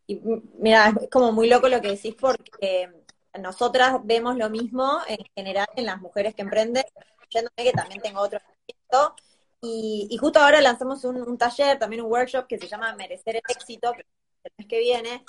[0.06, 0.18] Y
[0.58, 2.90] mira, es como muy loco lo que decís porque
[3.38, 6.84] nosotras vemos lo mismo en general en las mujeres que emprenden,
[7.28, 9.14] que también tengo otro proyecto.
[9.60, 13.92] Y, justo ahora lanzamos un, taller, también un workshop que se llama Merecer el éxito,
[13.92, 14.06] que
[14.44, 15.22] el mes que viene,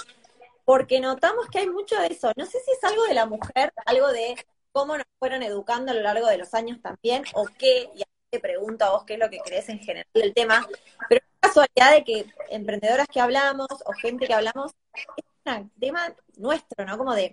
[0.63, 2.31] porque notamos que hay mucho de eso.
[2.37, 4.37] No sé si es algo de la mujer, algo de
[4.71, 7.91] cómo nos fueron educando a lo largo de los años también, o qué,
[8.33, 10.67] te pregunto a vos qué es lo que crees en general del tema,
[11.07, 14.71] pero es casualidad de que emprendedoras que hablamos o gente que hablamos,
[15.15, 16.97] es un tema nuestro, ¿no?
[16.97, 17.31] Como de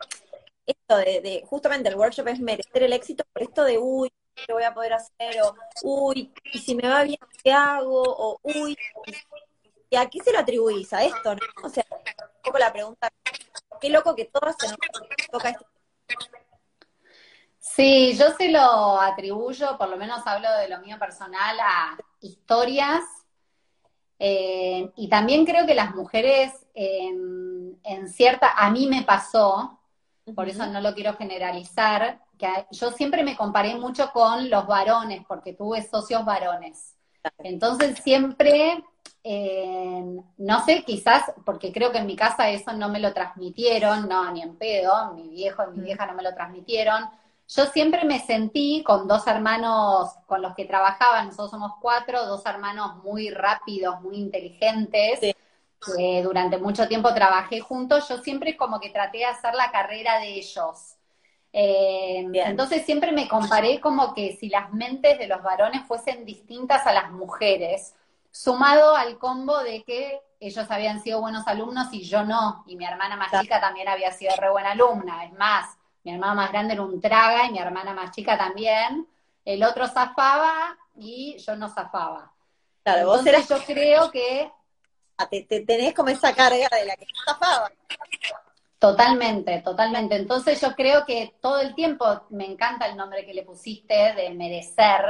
[0.67, 4.63] esto de, justamente el workshop es merecer el éxito por esto de, uy, ¿qué voy
[4.63, 5.41] a poder hacer?
[5.43, 8.03] O, uy, y si me va bien, ¿qué hago?
[8.03, 8.77] O, uy,
[9.89, 10.93] ¿y a qué se lo atribuís?
[10.93, 11.41] A esto, ¿no?
[11.65, 13.09] O sea, un poco la pregunta,
[13.81, 14.69] qué loco que todas se
[15.31, 15.65] toca este
[17.81, 23.03] Sí, yo se lo atribuyo, por lo menos hablo de lo mío personal, a historias.
[24.19, 29.81] Eh, y también creo que las mujeres en, cierta, a mí me pasó,
[30.37, 35.23] por eso no lo quiero generalizar, que yo siempre me comparé mucho con los varones,
[35.27, 36.99] porque tuve socios varones.
[37.39, 38.85] Entonces siempre,
[39.25, 44.07] eh, no sé, quizás, porque creo que en mi casa eso no me lo transmitieron,
[44.07, 47.09] no, ni en pedo, mi viejo y mi vieja no me lo transmitieron,
[47.57, 52.47] yo siempre me sentí con dos hermanos con los que trabajaba, nosotros somos cuatro, dos
[52.47, 58.91] hermanos muy rápidos, muy inteligentes, que durante mucho tiempo trabajé juntos, yo siempre como que
[58.91, 60.97] traté de hacer la carrera de ellos.
[61.53, 66.87] Eh, entonces siempre me comparé como que si las mentes de los varones fuesen distintas
[66.87, 67.97] a las mujeres,
[68.31, 72.85] sumado al combo de que ellos habían sido buenos alumnos y yo no, y mi
[72.85, 76.75] hermana más chica también había sido re buena alumna, es más, mi hermana más grande
[76.75, 79.07] era un traga y mi hermana más chica también.
[79.45, 82.33] El otro zafaba y yo no zafaba.
[82.83, 83.49] Claro, vos eras...
[83.49, 84.51] yo creo que
[85.29, 87.71] te, tenés como esa carga de la que zafaba.
[88.79, 90.17] Totalmente, totalmente.
[90.17, 94.31] Entonces yo creo que todo el tiempo me encanta el nombre que le pusiste de
[94.31, 95.05] merecer,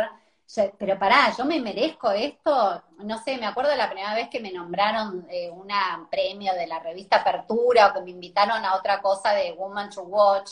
[0.76, 2.83] pero pará, yo me merezco esto.
[2.98, 5.68] No sé, me acuerdo la primera vez que me nombraron eh, un
[6.11, 10.03] premio de la revista Apertura o que me invitaron a otra cosa de Woman to
[10.03, 10.50] Watch.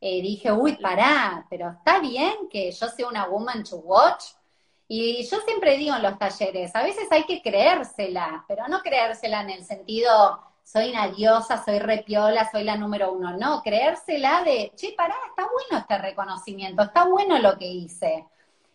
[0.00, 4.24] Eh, dije, uy, pará, pero está bien que yo sea una Woman to Watch.
[4.88, 9.40] Y yo siempre digo en los talleres, a veces hay que creérsela, pero no creérsela
[9.40, 13.36] en el sentido, soy una diosa, soy repiola, soy la número uno.
[13.36, 18.26] No, creérsela de, che, pará, está bueno este reconocimiento, está bueno lo que hice.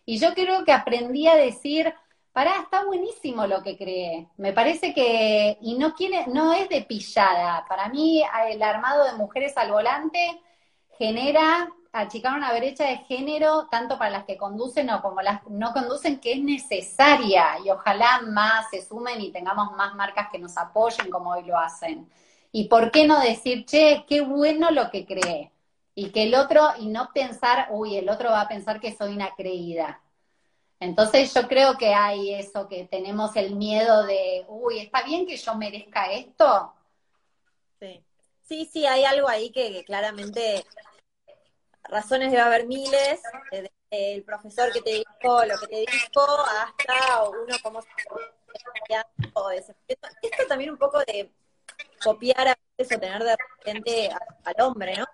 [0.04, 1.94] Y yo creo que aprendí a decir,
[2.32, 4.28] pará, está buenísimo lo que creé.
[4.36, 7.64] Me parece que, y no, quiere, no es de pillada.
[7.68, 10.40] Para mí, el armado de mujeres al volante
[11.02, 15.72] genera achicar una brecha de género, tanto para las que conducen o como las no
[15.72, 17.58] conducen, que es necesaria.
[17.64, 21.58] Y ojalá más se sumen y tengamos más marcas que nos apoyen como hoy lo
[21.58, 22.08] hacen.
[22.52, 25.50] Y por qué no decir, che, qué bueno lo que creé
[25.96, 29.12] y que el otro, y no pensar, uy, el otro va a pensar que soy
[29.12, 30.00] una creída.
[30.78, 35.36] Entonces yo creo que hay eso, que tenemos el miedo de, uy, ¿está bien que
[35.36, 36.72] yo merezca esto?
[37.80, 38.04] Sí,
[38.42, 40.64] sí, sí hay algo ahí que, claramente
[41.92, 47.24] razones debe haber miles, desde el profesor que te dijo lo que te dijo hasta
[47.28, 47.88] uno como se
[50.22, 51.30] esto también un poco de
[52.02, 54.10] copiar a veces o tener de repente
[54.44, 55.06] al hombre, ¿no?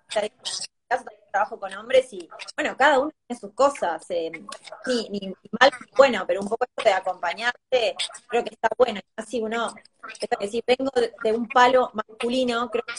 [0.88, 4.30] Caso trabajo con hombres y, bueno, cada uno tiene sus cosas, eh,
[4.86, 5.20] ni, ni,
[5.60, 7.96] mal ni bueno, pero un poco esto de acompañarte,
[8.28, 9.00] creo que está bueno.
[9.16, 9.74] Así uno,
[10.50, 10.90] si vengo
[11.22, 12.94] de, un palo masculino, creo que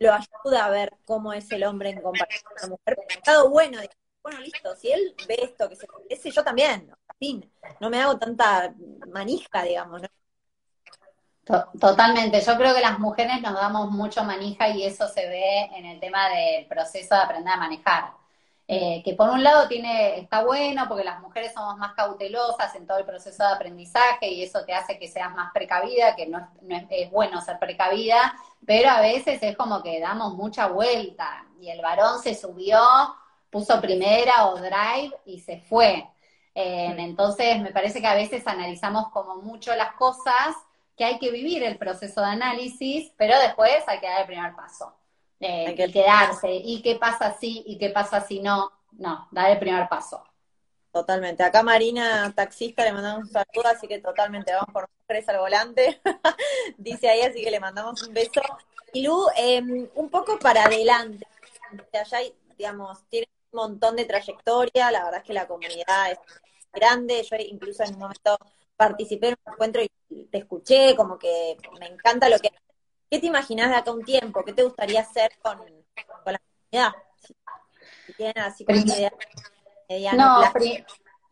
[0.00, 2.98] lo ayuda a ver cómo es el hombre en comparación con la mujer.
[3.08, 3.80] Estado bueno,
[4.22, 8.18] bueno, listo, si él ve esto que se parece, yo también, fin, no me hago
[8.18, 8.74] tanta
[9.08, 10.08] manija, digamos, ¿no?
[11.44, 15.86] Totalmente, yo creo que las mujeres nos damos mucho manija y eso se ve en
[15.86, 18.12] el tema del proceso de aprender a manejar.
[18.68, 22.86] Eh, que por un lado tiene, está bueno porque las mujeres somos más cautelosas en
[22.86, 26.38] todo el proceso de aprendizaje y eso te hace que seas más precavida, que no,
[26.68, 31.70] es, es, bueno ser precavida, pero a veces es como que damos mucha vuelta y
[31.70, 32.80] el varón se subió,
[33.50, 36.08] puso primera o drive y se fue.
[36.54, 40.54] Eh, entonces me parece que a veces analizamos como mucho las cosas
[41.02, 44.54] que hay que vivir el proceso de análisis, pero después hay que dar el primer
[44.54, 44.94] paso.
[45.40, 46.48] Eh, hay que quedarse.
[46.52, 47.64] ¿Y qué pasa si?
[47.66, 48.70] ¿Y qué pasa si no?
[48.92, 50.22] No, dar el primer paso.
[50.92, 51.42] Totalmente.
[51.42, 56.00] Acá Marina, taxista, le mandamos un saludo, así que totalmente vamos por mujeres al volante.
[56.78, 58.40] Dice ahí, así que le mandamos un beso.
[58.92, 61.26] Y Lu, em, un poco para adelante.
[61.94, 62.18] Allá,
[62.56, 66.18] digamos, tiene un montón de trayectoria, la verdad es que la comunidad es
[66.72, 67.26] grande.
[67.28, 68.38] Yo incluso en un momento
[68.76, 69.90] participé en un encuentro y
[70.30, 72.50] te escuché, como que me encanta lo que...
[73.10, 74.42] ¿Qué te imaginas de acá un tiempo?
[74.42, 76.92] ¿Qué te gustaría hacer con, la comunidad?
[78.36, 78.64] así
[80.16, 80.42] no,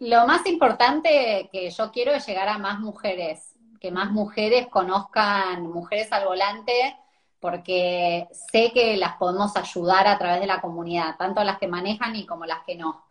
[0.01, 5.63] lo más importante que yo quiero es llegar a más mujeres, que más mujeres conozcan
[5.63, 6.97] mujeres al volante,
[7.39, 12.15] porque sé que las podemos ayudar a través de la comunidad, tanto las que manejan
[12.17, 13.05] y como las que no.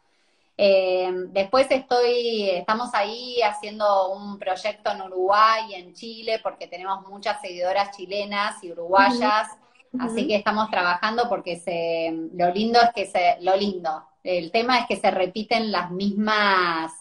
[0.62, 7.08] Eh, después estoy, estamos ahí haciendo un proyecto en Uruguay y en Chile porque tenemos
[7.08, 9.48] muchas seguidoras chilenas y uruguayas,
[9.98, 14.80] así que estamos trabajando porque se, lo lindo es que se, lo lindo, el tema
[14.80, 16.92] es que se repiten las mismas,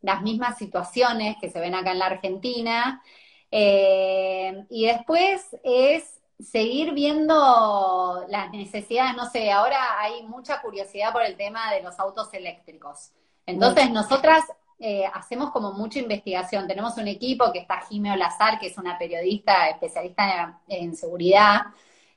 [0.00, 3.02] las mismas situaciones que se ven acá en la Argentina.
[3.50, 11.22] Eh, y después es seguir viendo las necesidades, no sé, ahora hay mucha curiosidad por
[11.22, 13.12] el tema de los autos eléctricos.
[13.46, 14.44] Entonces, nosotras
[14.78, 16.66] eh, hacemos como mucha investigación.
[16.66, 21.62] Tenemos un equipo que está Jimeo Lazar, que es una periodista especialista en, seguridad,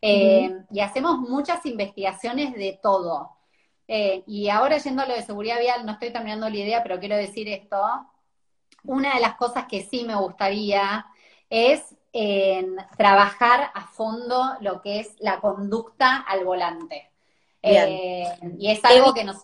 [0.02, 3.32] eh, y hacemos muchas investigaciones de todo.
[3.88, 7.00] Eh, y ahora yendo a lo de seguridad vial, no estoy terminando la idea, pero
[7.00, 7.78] quiero decir esto.
[8.84, 11.06] Una de las cosas que sí me gustaría
[11.50, 17.12] es en trabajar a fondo lo que es la conducta al volante.
[17.62, 18.26] Eh,
[18.58, 19.44] y es algo que nos...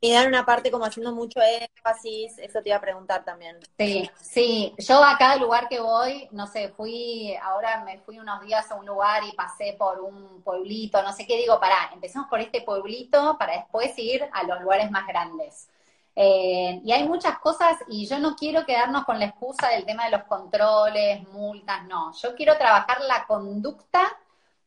[0.00, 3.58] Y dar una parte como haciendo mucho énfasis, eso te iba a preguntar también.
[3.78, 8.40] Sí, sí, yo a cada lugar que voy, no sé, fui, ahora me fui unos
[8.40, 12.28] días a un lugar y pasé por un pueblito, no sé qué, digo, pará, empecemos
[12.28, 15.68] por este pueblito para después ir a los lugares más grandes.
[16.16, 20.04] Eh, y hay muchas cosas y yo no quiero quedarnos con la excusa del tema
[20.04, 22.12] de los controles, multas, no.
[22.12, 24.00] Yo quiero trabajar la conducta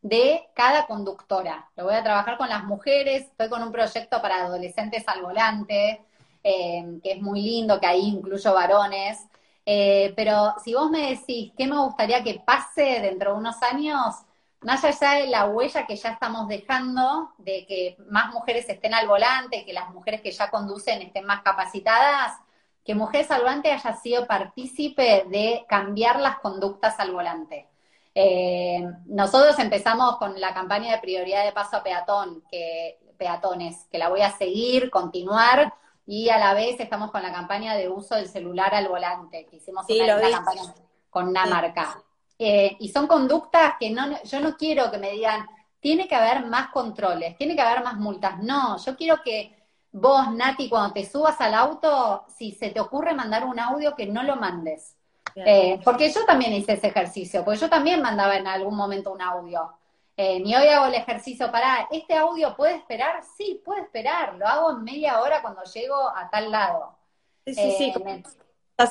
[0.01, 1.69] de cada conductora.
[1.75, 6.01] Lo voy a trabajar con las mujeres, estoy con un proyecto para adolescentes al volante,
[6.43, 9.25] eh, que es muy lindo, que ahí incluyo varones.
[9.65, 14.15] Eh, pero si vos me decís qué me gustaría que pase dentro de unos años,
[14.63, 19.07] más allá de la huella que ya estamos dejando, de que más mujeres estén al
[19.07, 22.39] volante, que las mujeres que ya conducen estén más capacitadas,
[22.83, 27.67] que Mujeres al Volante haya sido partícipe de cambiar las conductas al volante.
[28.13, 33.97] Eh, nosotros empezamos con la campaña de prioridad de paso a peatón, que, peatones, que
[33.97, 35.73] la voy a seguir, continuar,
[36.05, 39.55] y a la vez estamos con la campaña de uso del celular al volante, que
[39.55, 40.61] hicimos una, campaña
[41.09, 42.03] con una marca.
[42.37, 45.45] Eh, y son conductas que no, yo no quiero que me digan,
[45.79, 48.39] tiene que haber más controles, tiene que haber más multas.
[48.41, 49.55] No, yo quiero que
[49.91, 54.05] vos, Nati, cuando te subas al auto, si se te ocurre mandar un audio, que
[54.05, 54.95] no lo mandes.
[55.35, 59.21] Eh, porque yo también hice ese ejercicio, porque yo también mandaba en algún momento un
[59.21, 59.73] audio.
[60.15, 63.23] Eh, ni hoy hago el ejercicio para, ¿este audio puede esperar?
[63.35, 66.95] Sí, puede esperar, lo hago en media hora cuando llego a tal lado.
[67.45, 67.93] Sí, sí, sí.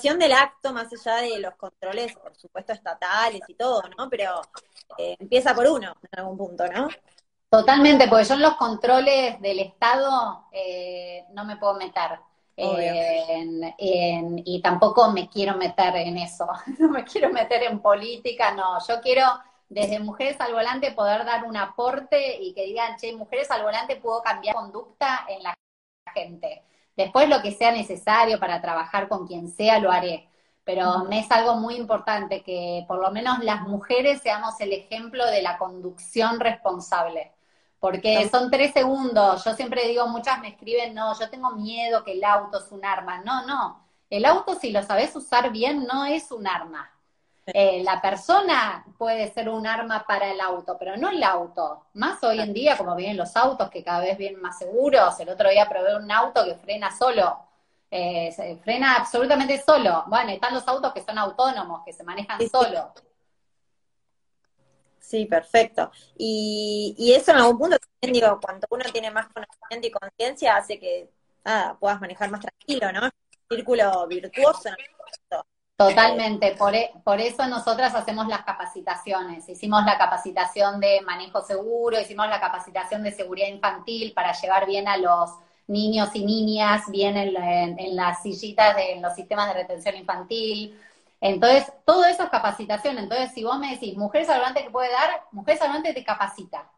[0.04, 4.08] Eh, del acto, más allá de los controles, por supuesto, estatales y todo, ¿no?
[4.08, 4.40] Pero
[4.98, 6.88] eh, empieza por uno en algún punto, ¿no?
[7.48, 10.46] Totalmente, porque yo en los controles del Estado
[11.32, 12.18] no me puedo meter.
[13.76, 16.46] y tampoco me quiero meter en eso,
[16.78, 19.26] no me quiero meter en política, no, yo quiero
[19.72, 23.96] desde Mujeres al Volante poder dar un aporte y que digan, che, Mujeres al Volante
[23.96, 25.54] pudo cambiar conducta en la
[26.12, 26.62] gente.
[26.96, 30.28] Después lo que sea necesario para trabajar con quien sea, lo haré.
[30.64, 35.26] Pero me es algo muy importante que por lo menos las mujeres seamos el ejemplo
[35.26, 37.32] de la conducción responsable.
[37.80, 39.44] Porque son tres segundos.
[39.44, 42.84] Yo siempre digo, muchas me escriben, no, yo tengo miedo que el auto es un
[42.84, 43.22] arma.
[43.22, 43.84] No, no.
[44.08, 46.91] El auto, si lo sabes usar bien, no es un arma.
[47.46, 51.86] Eh, la persona puede ser un arma para el auto, pero no el auto.
[51.94, 55.18] Más hoy en día, como vienen los autos, que cada vez vienen más seguros.
[55.18, 57.38] El otro día probé un auto que frena solo.
[57.90, 60.04] Eh, frena absolutamente solo.
[60.06, 62.92] Bueno, están los autos que son autónomos, que se manejan solo.
[65.00, 65.90] Sí, perfecto.
[66.16, 70.78] Y, eso en algún punto también digo, cuando uno tiene más conocimiento y conciencia, hace
[70.78, 71.10] que
[71.80, 73.10] puedas manejar más tranquilo, ¿no?
[73.48, 74.70] círculo virtuoso.
[75.88, 79.48] Totalmente, por, e, por, eso nosotras hacemos las capacitaciones.
[79.48, 84.88] Hicimos la capacitación de manejo seguro, hicimos la capacitación de seguridad infantil para llevar bien
[84.88, 85.30] a los
[85.66, 90.78] niños y niñas bien en, las sillitas de los sistemas de retención infantil.
[91.20, 92.98] Entonces, todo eso es capacitación.
[92.98, 96.70] Entonces, si vos me decís, Mujeres Salvante que puede dar, Mujeres Salvante te capacita.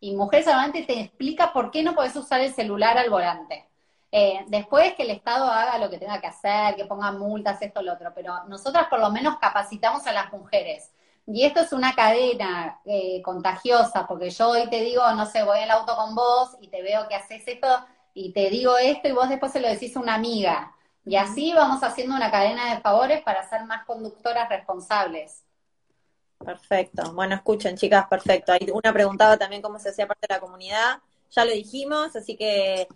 [0.00, 3.67] Y Mujeres Salvante te explica por qué no podés usar el celular al volante.
[4.10, 7.82] Eh, después que el Estado haga lo que tenga que hacer, que ponga multas, esto,
[7.82, 10.92] lo otro, pero nosotras por lo menos capacitamos a las mujeres.
[11.26, 15.58] Y esto es una cadena eh, contagiosa, porque yo hoy te digo, no sé, voy
[15.58, 17.68] al auto con vos y te veo que haces esto
[18.14, 20.74] y te digo esto y vos después se lo decís a una amiga.
[21.04, 25.44] Y así vamos haciendo una cadena de favores para ser más conductoras responsables.
[26.38, 27.12] Perfecto.
[27.12, 28.52] Bueno, escuchen, chicas, perfecto.
[28.52, 30.98] Hay una preguntaba también cómo se hacía parte de la comunidad.
[31.30, 32.88] Ya lo dijimos, así que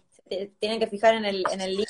[0.59, 1.89] tienen que fijar en el, en el link.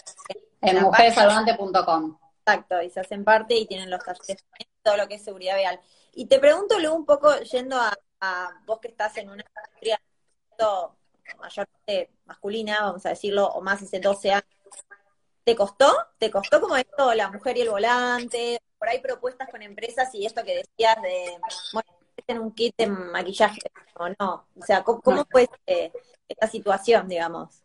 [0.61, 2.19] En, mujeresalvante.com.
[2.45, 4.45] Exacto, y se hacen parte y tienen los talleres,
[4.83, 5.81] todo lo que es seguridad vial.
[6.15, 7.93] Y te pregunto luego un poco, yendo a,
[8.67, 10.01] vos que estás en una industria
[11.41, 14.45] mayormente masculina, vamos a decirlo, o más hace 12 años,
[15.45, 15.91] ¿te costó?
[16.19, 18.61] ¿Te costó como esto, la mujer y el volante?
[18.79, 21.39] Por ahí propuestas con empresas y esto que decías de,
[21.73, 21.89] bueno,
[22.27, 23.61] en un kit de maquillaje
[23.95, 24.47] o no.
[24.59, 25.93] O sea, ¿cómo, fue este,
[26.29, 27.62] esta situación, digamos?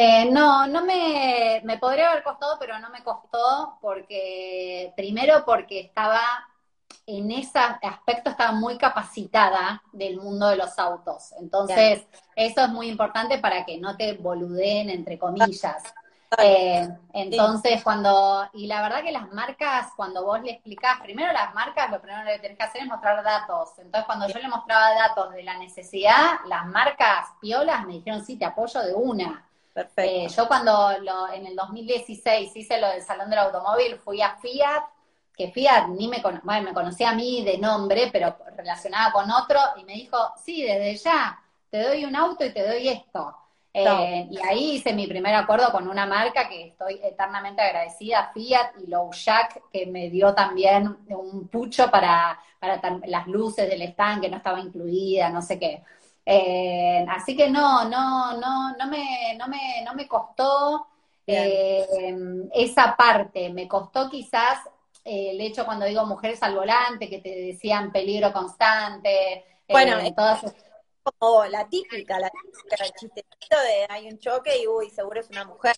[0.00, 5.80] Eh, no, no me, me podría haber costado, pero no me costó porque, primero porque
[5.80, 6.20] estaba
[7.04, 11.32] en ese aspecto estaba muy capacitada del mundo de los autos.
[11.40, 12.06] Entonces,
[12.36, 15.82] eso es muy importante para que no te boludeen, entre comillas.
[16.36, 21.52] Eh, entonces, cuando, y la verdad que las marcas, cuando vos le explicás, primero las
[21.54, 23.70] marcas, lo primero que tenés que hacer es mostrar datos.
[23.78, 28.36] Entonces, cuando yo le mostraba datos de la necesidad, las marcas piolas me dijeron, sí,
[28.36, 29.47] te apoyo de una.
[29.96, 30.90] Eh, yo cuando
[31.32, 34.82] en el 2016 hice lo del Salón del Automóvil, fui a Fiat,
[35.36, 36.22] que Fiat ni me,
[36.62, 40.96] me conocía a mí de nombre, pero relacionada con otro, y me dijo, sí, desde
[40.96, 43.36] ya, te doy un auto y te doy esto.
[43.72, 48.72] Eh, y ahí hice mi primer acuerdo con una marca que estoy eternamente agradecida, Fiat
[48.82, 54.22] y Low Jack, que me dio también un pucho para, para las luces del stand
[54.22, 55.84] que no estaba incluida, no sé qué.
[56.30, 60.86] Eh, así que no, no, no, no me, no me, no me costó
[61.26, 61.86] eh,
[62.52, 63.48] esa parte.
[63.50, 64.58] Me costó quizás
[65.04, 69.44] eh, el hecho cuando digo mujeres al volante, que te decían peligro constante.
[69.68, 70.42] Bueno, todas
[71.02, 75.30] como la típica, la típica, el chistecito de hay un choque y uy, seguro es
[75.30, 75.74] una mujer.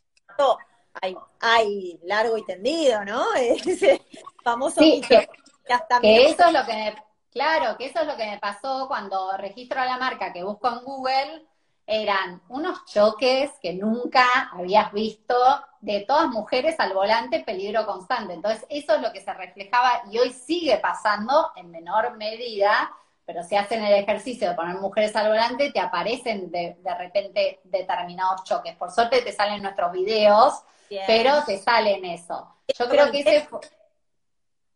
[1.01, 3.25] Hay, hay largo y tendido, ¿no?
[4.43, 5.29] famoso Sí, que,
[5.73, 6.95] hasta que me- eso es lo que me,
[7.31, 10.69] claro, que eso es lo que me pasó cuando registro a la marca que busco
[10.69, 11.47] en Google,
[11.87, 15.35] eran unos choques que nunca habías visto
[15.81, 18.35] de todas mujeres al volante, peligro constante.
[18.35, 22.93] Entonces, eso es lo que se reflejaba y hoy sigue pasando en menor medida,
[23.25, 27.61] pero si hacen el ejercicio de poner mujeres al volante, te aparecen de, de repente
[27.65, 28.77] determinados choques.
[28.77, 31.05] Por suerte te salen nuestros videos, Bien.
[31.07, 32.55] pero te salen eso.
[32.79, 33.61] Yo creo que ese fue-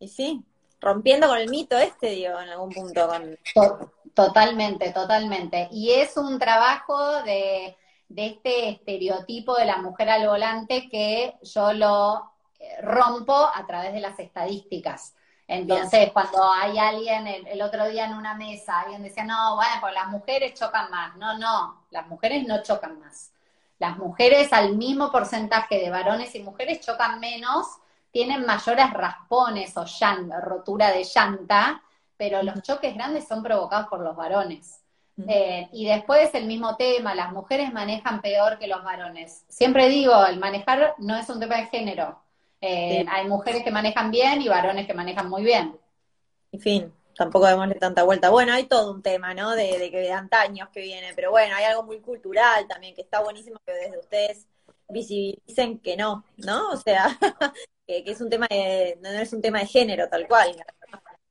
[0.00, 0.44] Y sí,
[0.81, 3.09] rompiendo con el mito este, digo, en algún punto.
[3.09, 3.39] Con...
[3.55, 5.68] To- Totalmente, totalmente.
[5.72, 7.77] Y es un trabajo de,
[8.09, 13.93] de este estereotipo de la mujer al volante que yo lo eh, rompo a través
[13.93, 15.16] de las estadísticas.
[15.49, 19.72] Entonces, cuando hay alguien, el, el otro día en una mesa, alguien decía, no, bueno,
[19.81, 21.16] pues las mujeres chocan más.
[21.16, 23.33] No, no, las mujeres no chocan más.
[23.81, 27.66] Las mujeres al mismo porcentaje de varones y mujeres chocan menos,
[28.15, 31.83] tienen mayores raspones o llan- rotura de llanta,
[32.17, 34.81] pero los choques grandes son provocados por los varones.
[35.29, 39.45] Eh, y después el mismo tema, las mujeres manejan peor que los varones.
[39.49, 42.21] Siempre digo, el manejar no es un tema de género.
[42.61, 43.07] Eh, Sí.
[43.11, 45.77] Hay mujeres que manejan bien y varones que manejan muy bien.
[46.53, 48.31] En fin, tampoco démosle tanta vuelta.
[48.31, 49.51] Bueno, hay todo un tema, ¿no?
[49.57, 53.03] De, de que de antaños que viene, pero bueno, hay algo muy cultural también, que
[53.03, 54.47] está buenísimo que desde ustedes
[54.89, 56.71] visibilicen que no, ¿no?
[56.71, 57.07] O sea,
[57.87, 60.55] que, que es un tema de, no es un tema de género tal cual.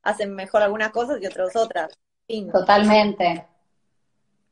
[0.02, 1.98] Hacen mejor algunas cosas y otros otras.
[2.26, 2.50] Fin.
[2.50, 3.46] Totalmente.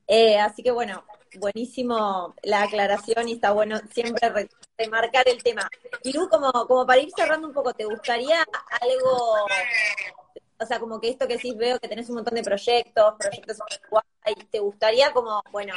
[0.06, 1.04] Eh, así que bueno,
[1.38, 5.68] buenísimo la aclaración y está bueno siempre re- remarcar el tema.
[6.02, 8.44] Irú, como, como para ir cerrando un poco, ¿te gustaría
[8.80, 9.46] algo,
[10.58, 13.58] o sea, como que esto que sí veo que tenés un montón de proyectos, proyectos
[13.88, 15.74] guay, ¿te gustaría como, bueno,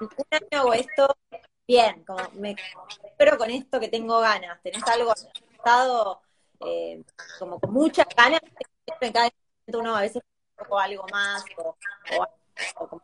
[0.00, 1.16] en un año hago esto
[1.66, 2.56] bien, como me
[3.04, 4.60] espero con esto que tengo ganas?
[4.62, 5.14] ¿Tenés algo
[5.62, 6.22] pensado
[6.60, 7.02] eh,
[7.38, 8.40] como con muchas ganas?
[9.00, 9.30] En cada
[9.66, 10.22] momento uno a veces
[10.68, 11.76] o algo más o,
[12.18, 12.26] o-
[12.76, 13.02] o como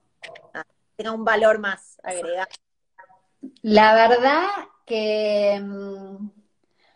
[0.54, 0.64] ah,
[0.96, 2.48] tenga un valor más agregado.
[3.62, 4.46] La verdad
[4.84, 6.30] que mm,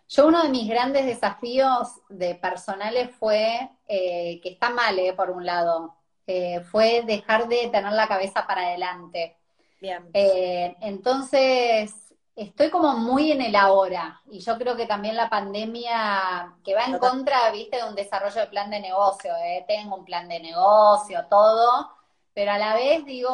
[0.08, 5.30] yo uno de mis grandes desafíos de personales fue, eh, que está mal, eh, por
[5.30, 5.94] un lado,
[6.26, 9.36] eh, fue dejar de tener la cabeza para adelante.
[9.80, 10.08] Bien.
[10.12, 16.74] Entonces, estoy como muy en el ahora y yo creo que también la pandemia que
[16.74, 20.28] va en contra, viste, de un desarrollo de plan de negocio, eh, tengo un plan
[20.28, 21.90] de negocio, todo,
[22.32, 23.30] pero a la vez digo,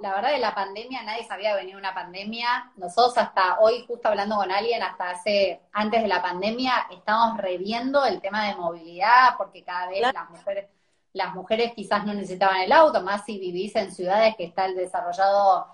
[0.00, 4.36] la verdad de la pandemia, nadie sabía venir una pandemia, nosotros hasta hoy, justo hablando
[4.36, 9.64] con alguien, hasta hace, antes de la pandemia, estamos reviendo el tema de movilidad porque
[9.64, 10.18] cada vez Claro.
[10.18, 10.66] las mujeres
[11.12, 14.76] las mujeres quizás no necesitaban el auto, más si vivís en ciudades que está el
[14.76, 15.66] desarrollado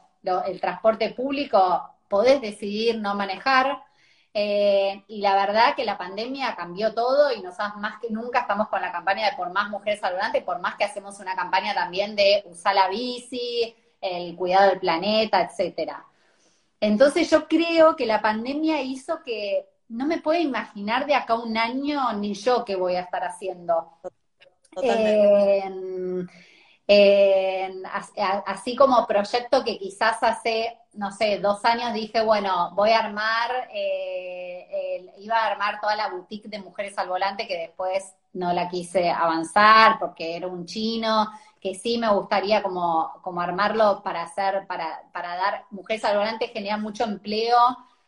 [0.47, 3.83] el transporte público, podés decidir no manejar.
[4.39, 8.69] Eh, y la verdad que la pandemia cambió todo y nosotros más que nunca estamos
[8.69, 11.75] con la campaña de por más mujeres al volante, por más que hacemos una campaña
[11.75, 16.05] también de usar la bici, el cuidado del planeta, etcétera.
[16.81, 21.57] Entonces yo creo que la pandemia hizo que no me puedo imaginar de acá un
[21.57, 23.93] año ni yo qué voy a estar haciendo.
[24.75, 25.59] Totalmente.
[25.61, 26.29] En-
[28.47, 33.69] así como proyecto que quizás hace, no sé, dos años dije, bueno, voy a armar,
[33.73, 34.69] eh,
[35.17, 38.69] el- iba a armar toda la boutique de mujeres al volante que después no la
[38.69, 41.29] quise avanzar porque era un chino,
[41.61, 46.49] que sí me gustaría como, como armarlo para hacer, para, para dar, mujeres al volante
[46.49, 47.57] genera mucho empleo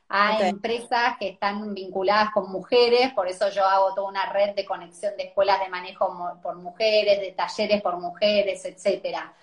[0.09, 4.65] a empresas que están vinculadas con mujeres, por eso yo hago toda una red de
[4.65, 9.35] conexión de escuelas de manejo por mujeres, de talleres por mujeres, etcétera.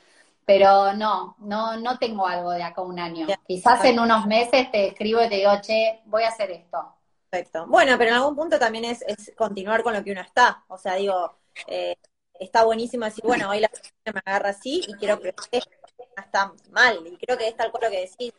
[0.43, 3.27] Pero no, no, no tengo algo de acá un año.
[3.47, 6.95] Quizás en unos meses te escribo y te digo, che, voy a hacer esto.
[7.29, 7.65] Perfecto.
[7.67, 10.63] Bueno, pero en algún punto también es, es continuar con lo que uno está.
[10.67, 11.35] O sea, digo,
[11.67, 11.95] eh,
[12.39, 16.53] está buenísimo decir, bueno, hoy la pandemia me agarra así y quiero que no está
[16.71, 17.05] mal.
[17.05, 18.33] Y creo que es tal cual lo que decís.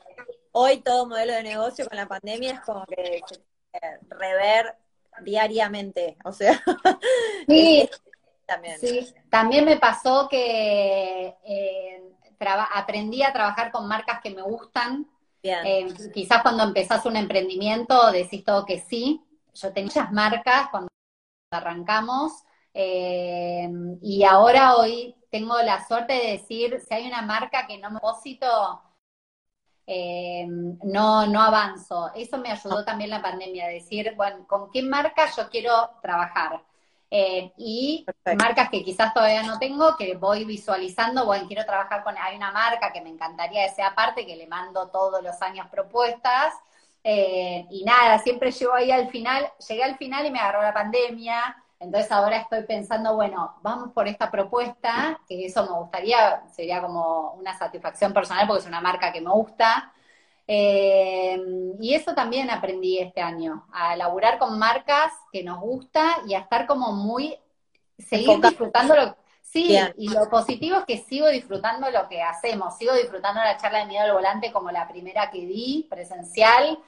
[0.59, 3.21] Hoy todo modelo de negocio con la pandemia es como que
[4.09, 4.75] rever
[5.21, 6.17] diariamente.
[6.25, 6.63] O sea,
[7.47, 7.87] Sí,
[8.47, 8.79] también.
[8.81, 12.03] Sí, también me pasó que eh,
[12.73, 15.07] aprendí a trabajar con marcas que me gustan.
[15.43, 15.59] Bien.
[15.67, 19.23] Eh, quizás cuando empezás un emprendimiento decís todo que sí.
[19.53, 20.89] Yo tenía muchas marcas cuando
[21.51, 22.33] arrancamos
[22.73, 23.69] eh,
[24.01, 28.01] y ahora hoy tengo la suerte de decir si hay una marca que no me
[28.01, 28.83] propósito,
[29.87, 32.11] eh, no, no avanzo.
[32.15, 36.63] Eso me ayudó también la pandemia, decir, bueno, ¿con qué marca yo quiero trabajar?
[37.09, 38.45] Eh, y Perfecto.
[38.45, 42.51] marcas que quizás todavía no tengo, que voy visualizando, bueno, quiero trabajar con, hay una
[42.51, 46.53] marca que me encantaría que sea parte, que le mando todos los años propuestas,
[47.05, 50.75] eh, y nada, siempre llego ahí al final, llegué al final y me agarró la
[50.75, 56.81] pandemia, Entonces ahora estoy pensando, bueno, vamos por esta propuesta, que eso me gustaría, sería
[56.81, 59.93] como una satisfacción personal porque es una marca que me gusta.
[60.49, 61.39] Eh,
[61.81, 66.39] y eso también aprendí este año, a laburar con marcas que nos gusta y a
[66.39, 67.37] estar como muy,
[67.99, 69.17] seguir disfrutando lo
[69.47, 73.79] Sí, y lo positivo es que sigo disfrutando lo que hacemos, sigo disfrutando la charla
[73.79, 76.79] de miedo al volante como la primera que di, presencial,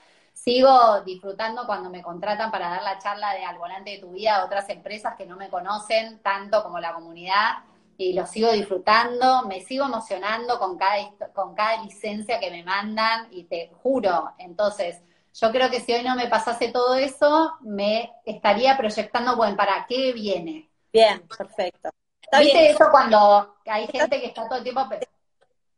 [0.42, 4.36] sigo disfrutando cuando me contratan para dar la charla de al volante de tu vida
[4.36, 7.58] a otras empresas que no me conocen tanto como la comunidad
[7.96, 10.96] y lo sigo disfrutando, me sigo emocionando con cada,
[11.34, 15.02] con cada licencia que me mandan y te juro, entonces
[15.34, 19.86] yo creo que si hoy no me pasase todo eso, me estaría proyectando, bueno, ¿para
[19.86, 20.68] qué viene?
[20.92, 21.90] Bien, perfecto.
[22.38, 24.88] ¿Viste eso cuando hay gente que está todo el tiempo...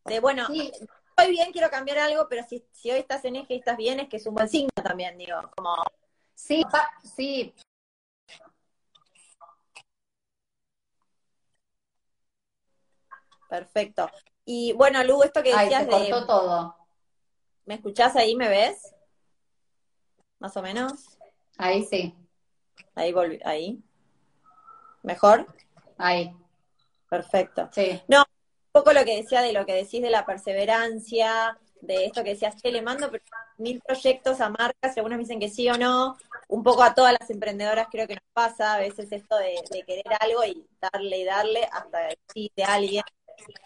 [0.05, 0.47] De, bueno,
[1.21, 4.01] estoy bien, quiero cambiar algo, pero si, si hoy estás en eje y estás bien,
[4.01, 5.77] es que es un buen signo también, digo, como...
[6.35, 6.65] Sí,
[7.03, 7.55] sí.
[13.49, 14.09] Perfecto.
[14.45, 16.77] Y bueno, Lu, esto que decías Ay, cortó todo.
[17.67, 18.35] ¿Me escuchás ahí?
[18.37, 18.95] ¿Me ves?
[20.39, 21.19] Más o menos.
[21.59, 22.15] Ahí sí.
[22.95, 23.83] Ahí volví, ahí.
[25.03, 25.47] ¿Mejor?
[25.99, 26.35] Ahí.
[27.09, 27.69] Perfecto.
[27.73, 28.01] Sí.
[28.09, 28.25] No,
[28.73, 32.57] poco lo que decía de lo que decís de la perseverancia, de esto que decías,
[32.57, 33.11] che, le mando
[33.59, 36.17] mil proyectos a marcas, algunas me dicen que sí o no,
[36.49, 39.55] un poco a todas las emprendedoras creo que nos pasa a veces esto de,
[39.87, 43.05] querer algo y darle y darle hasta decir de alguien.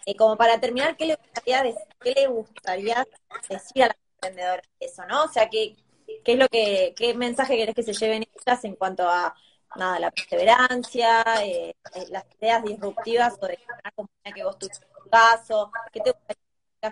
[0.05, 3.05] Eh, como para terminar, ¿qué le gustaría decir, qué le gustaría
[3.49, 5.25] decir a las emprendedoras eso, no?
[5.25, 5.75] O sea, ¿qué,
[6.23, 9.35] qué es lo que, qué mensaje querés que se lleven ellas en cuanto a
[9.75, 14.85] nada, la perseverancia, eh, eh, las ideas disruptivas o de una comunidad que vos tuviste
[14.85, 16.13] tu caso, ¿qué te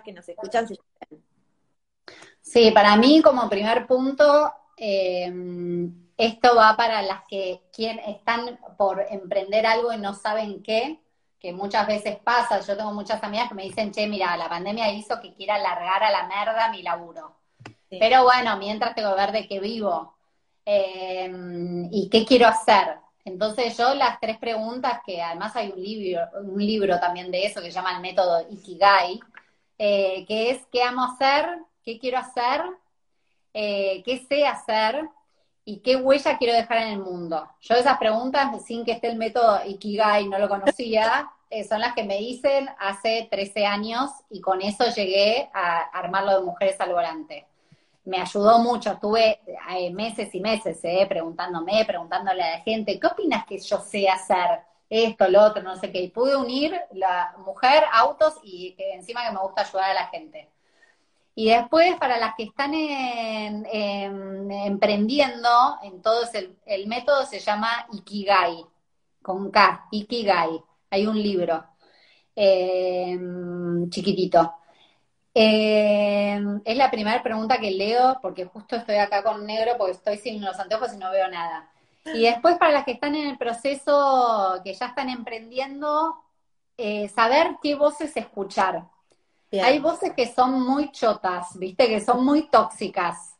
[0.04, 0.66] que nos escuchan?
[2.40, 5.32] Sí, para mí como primer punto, eh,
[6.16, 11.00] esto va para las que quien están por emprender algo y no saben qué,
[11.38, 14.90] que muchas veces pasa, yo tengo muchas amigas que me dicen, che, mira, la pandemia
[14.90, 17.36] hizo que quiera largar a la merda mi laburo.
[17.88, 20.14] Pero bueno, mientras tengo que ver de qué vivo.
[20.64, 22.98] Em, y qué quiero hacer.
[23.24, 27.60] Entonces yo las tres preguntas, que además hay un libro, un libro también de eso
[27.60, 29.20] que se llama el método Ikigai,
[29.78, 32.62] eh, que es qué amo hacer, qué quiero hacer,
[33.54, 35.08] eh, qué sé hacer
[35.64, 37.48] y qué huella quiero dejar en el mundo.
[37.62, 41.94] Yo esas preguntas, sin que esté el método Ikigai, no lo conocía, eh, son las
[41.94, 46.92] que me dicen hace 13 años y con eso llegué a armarlo de mujeres al
[46.92, 47.46] volante
[48.04, 48.92] me ayudó mucho.
[48.92, 49.40] Estuve
[49.70, 54.08] eh, meses y meses eh, preguntándome, preguntándole a la gente, ¿qué opinas que yo sé
[54.08, 54.60] hacer?
[54.88, 56.02] Esto, lo otro, no sé qué.
[56.02, 60.50] Y pude unir la mujer, autos y encima que me gusta ayudar a la gente.
[61.34, 62.72] Y después, para las que están
[64.52, 65.48] emprendiendo,
[65.82, 68.64] entonces el, método se llama Ikigai,
[69.22, 70.62] con K, Ikigai.
[70.90, 71.64] Hay un libro
[72.36, 73.18] eh,
[73.88, 74.54] chiquitito.
[75.36, 80.16] Eh, es la primera pregunta que leo porque justo estoy acá con negro porque estoy
[80.18, 81.68] sin los anteojos y no veo nada.
[82.14, 86.22] Y después para las que están en el proceso, que ya están emprendiendo,
[86.76, 88.84] eh, saber qué voces escuchar.
[89.62, 93.36] Hay voces que son muy chotas, viste, que son muy tóxicas.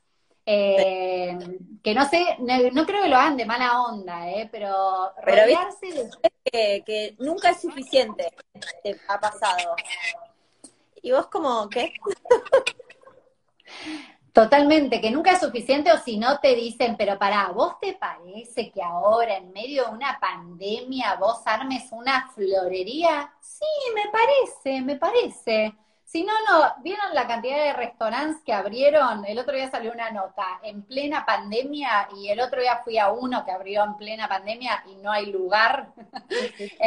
[0.46, 1.36] Eh,
[1.82, 6.10] que no sé, no, creo que lo hagan de mala onda, eh, pero, rodearse
[6.44, 8.30] que, que, nunca es suficiente,
[8.82, 9.74] te ha pasado.
[11.04, 11.92] Y vos como, ¿qué?
[14.32, 18.72] Totalmente, que nunca es suficiente o si no te dicen, pero pará, ¿vos te parece
[18.72, 23.34] que ahora en medio de una pandemia vos armes una florería?
[23.38, 25.74] Sí, me parece, me parece.
[26.04, 29.24] Si no, no, ¿vieron la cantidad de restaurantes que abrieron?
[29.24, 33.10] El otro día salió una nota, en plena pandemia, y el otro día fui a
[33.10, 35.92] uno que abrió en plena pandemia y no hay lugar.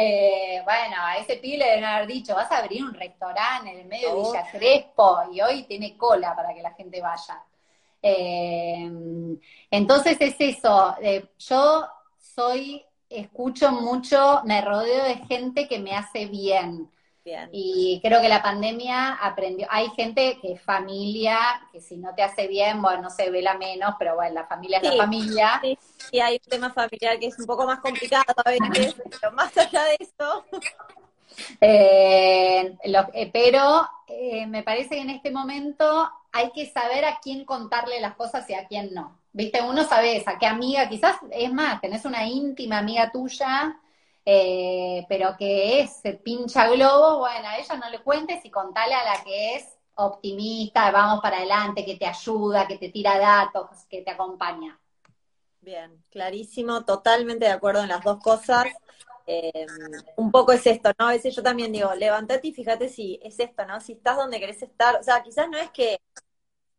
[0.00, 3.78] Eh, bueno, a ese pibe le deben haber dicho, vas a abrir un restaurante en
[3.80, 7.42] el medio de Villa Crespo, y hoy tiene cola para que la gente vaya.
[8.00, 8.88] Eh,
[9.70, 10.96] entonces es eso,
[11.38, 11.88] yo
[12.18, 16.88] soy, escucho mucho, me rodeo de gente que me hace bien
[17.52, 21.38] y creo que la pandemia aprendió, hay gente que es familia,
[21.72, 24.78] que si no te hace bien, bueno, se ve la menos, pero bueno, la familia
[24.78, 25.60] es la familia.
[25.62, 25.78] Sí,
[26.12, 29.56] y hay un tema familiar que es un poco más complicado a veces, pero más
[29.56, 30.44] allá de eso.
[31.60, 37.44] Eh, eh, pero eh, me parece que en este momento hay que saber a quién
[37.44, 39.18] contarle las cosas y a quién no.
[39.32, 43.76] Viste, uno sabe a qué amiga, quizás es más, tenés una íntima amiga tuya
[44.30, 49.02] eh, pero que es pincha globo, bueno, a ella no le cuentes y contale a
[49.02, 54.02] la que es optimista, vamos para adelante, que te ayuda, que te tira datos, que
[54.02, 54.78] te acompaña.
[55.62, 58.66] Bien, clarísimo, totalmente de acuerdo en las dos cosas.
[59.26, 59.66] Eh,
[60.16, 61.06] un poco es esto, ¿no?
[61.08, 63.80] A veces yo también digo, levántate y fíjate si es esto, ¿no?
[63.80, 64.96] Si estás donde querés estar.
[64.96, 66.02] O sea, quizás no es que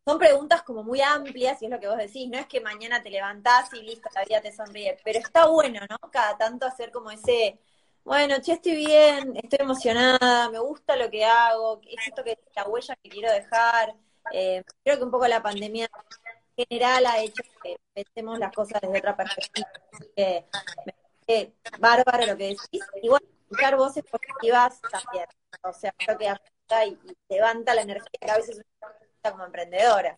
[0.10, 3.04] son preguntas como muy amplias y es lo que vos decís, no es que mañana
[3.04, 5.98] te levantás y listo, la vida te sonríe, pero está bueno, ¿no?
[6.10, 7.60] Cada tanto hacer como ese,
[8.04, 12.68] bueno, che, estoy bien, estoy emocionada, me gusta lo que hago, es esto que la
[12.68, 13.96] huella que quiero dejar.
[14.32, 15.88] Eh, creo que un poco la pandemia
[16.56, 19.70] en general ha hecho que pensemos las cosas desde otra perspectiva.
[21.28, 22.84] que bárbaro lo que decís.
[23.04, 25.28] Y bueno, escuchar voces positivas también.
[25.64, 26.98] O sea, creo que afecta y,
[27.30, 28.90] levanta la energía que a veces uno
[29.32, 30.18] como emprendedora.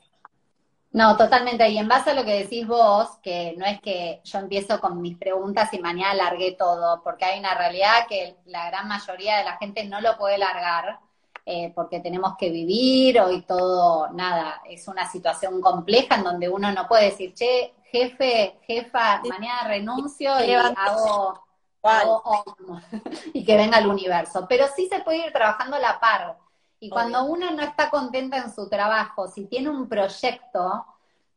[0.94, 1.68] No, totalmente.
[1.70, 5.02] Y en base a lo que decís vos, que no es que yo empiezo con
[5.02, 9.46] mis preguntas y mañana largué todo, porque hay una realidad que la gran mayoría de
[9.46, 11.00] la gente no lo puede largar,
[11.46, 16.72] eh, porque tenemos que vivir, hoy todo, nada, es una situación compleja en donde uno
[16.74, 21.44] no puede decir, che, jefe, jefa, mañana renuncio y hago,
[23.34, 24.46] y que venga el universo.
[24.48, 26.38] Pero sí se puede ir trabajando a la par.
[26.82, 30.84] Y cuando uno no está contenta en su trabajo, si tiene un proyecto,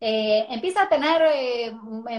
[0.01, 1.73] eh, empieza a tener eh,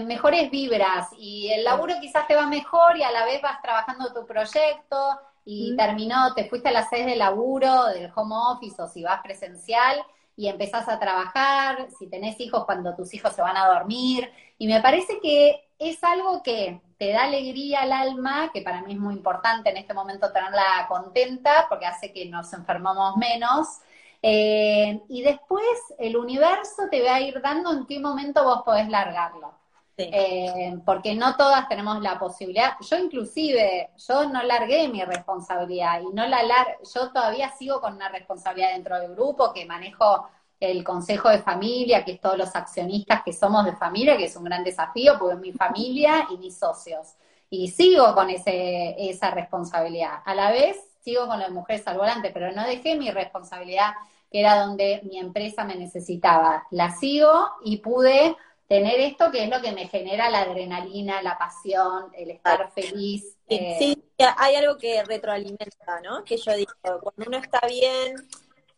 [0.04, 4.14] mejores vibras y el laburo quizás te va mejor y a la vez vas trabajando
[4.14, 8.86] tu proyecto y terminó, te fuiste a las seis de laburo, del home office o
[8.86, 10.00] si vas presencial
[10.36, 14.30] y empezás a trabajar, si tenés hijos cuando tus hijos se van a dormir.
[14.56, 18.92] Y me parece que es algo que te da alegría al alma, que para mí
[18.92, 23.80] es muy importante en este momento tenerla contenta, porque hace que nos enfermamos menos.
[24.22, 25.66] Eh, y después
[25.98, 29.54] el universo te va a ir dando en qué momento vos podés largarlo.
[29.98, 32.74] Eh, porque no todas tenemos la posibilidad.
[32.80, 37.94] Yo inclusive, yo no largué mi responsabilidad y no la lar yo todavía sigo con
[37.94, 40.28] una responsabilidad dentro del grupo que manejo
[40.58, 44.36] el consejo de familia, que es todos los accionistas que somos de familia, que es
[44.36, 47.14] un gran desafío, porque es mi familia y mis socios.
[47.50, 50.20] Y sigo con ese, esa responsabilidad.
[50.24, 53.92] A la vez, sigo con las mujeres al volante, pero no dejé mi responsabilidad,
[54.30, 56.66] que era donde mi empresa me necesitaba.
[56.70, 57.32] La sigo
[57.64, 58.36] y pude
[58.68, 63.36] tener esto que es lo que me genera la adrenalina, la pasión, el estar feliz.
[63.48, 64.26] Sí, eh.
[64.36, 66.24] hay algo que retroalimenta, ¿no?
[66.24, 68.16] Que yo digo, cuando uno está bien,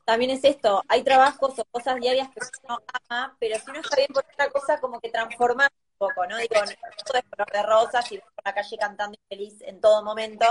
[0.09, 2.81] también es esto, hay trabajos o cosas diarias que uno
[3.11, 6.39] ama, pero si uno está bien por otra cosa, como que transforma un poco, ¿no?
[6.39, 9.83] Digo, no todo es color de rosas y por la calle cantando y feliz en
[9.83, 10.47] todo momento,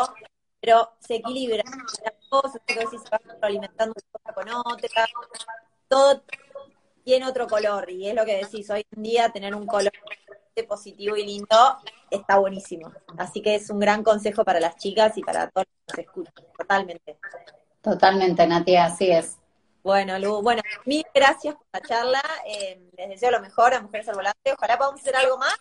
[0.62, 1.64] pero se equilibra
[2.04, 5.08] las cosas, a se va retroalimentando una cosa con otra,
[5.88, 6.24] todo
[7.04, 9.92] tiene otro color y es lo que decís, hoy en día tener un color
[10.68, 11.78] positivo y lindo
[12.12, 12.92] está buenísimo.
[13.18, 16.02] Así que es un gran consejo para las chicas y para todos los que se
[16.02, 17.18] escuchan, totalmente.
[17.82, 19.40] Totalmente, Natia, así es.
[19.88, 22.22] Bueno, Lu, bueno, mil gracias por la charla.
[22.46, 24.52] Eh, les deseo lo mejor a Mujeres al Volante.
[24.52, 25.56] Ojalá podamos hacer algo más.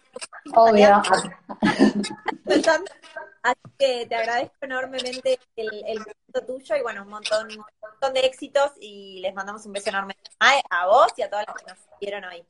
[0.52, 1.00] Obvio.
[3.44, 8.14] Así que te agradezco enormemente el, el momento tuyo y bueno, un montón, un montón
[8.14, 11.70] de éxitos y les mandamos un beso enorme a vos y a todas las que
[11.70, 12.44] nos vieron hoy.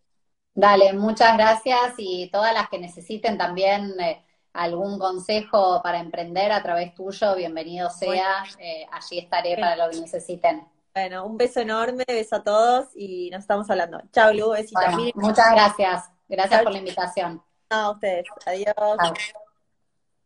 [0.54, 4.24] Dale, muchas gracias y todas las que necesiten también eh,
[4.54, 8.44] algún consejo para emprender a través tuyo, bienvenido sea.
[8.58, 10.66] Eh, allí estaré para lo que necesiten.
[10.96, 14.00] Bueno, un beso enorme, beso a todos y nos estamos hablando.
[14.14, 14.82] Chao, Lu, besitos.
[15.14, 16.10] muchas gracias.
[16.26, 17.42] Gracias por la invitación.
[17.68, 18.24] A ustedes.
[18.46, 18.74] Adiós.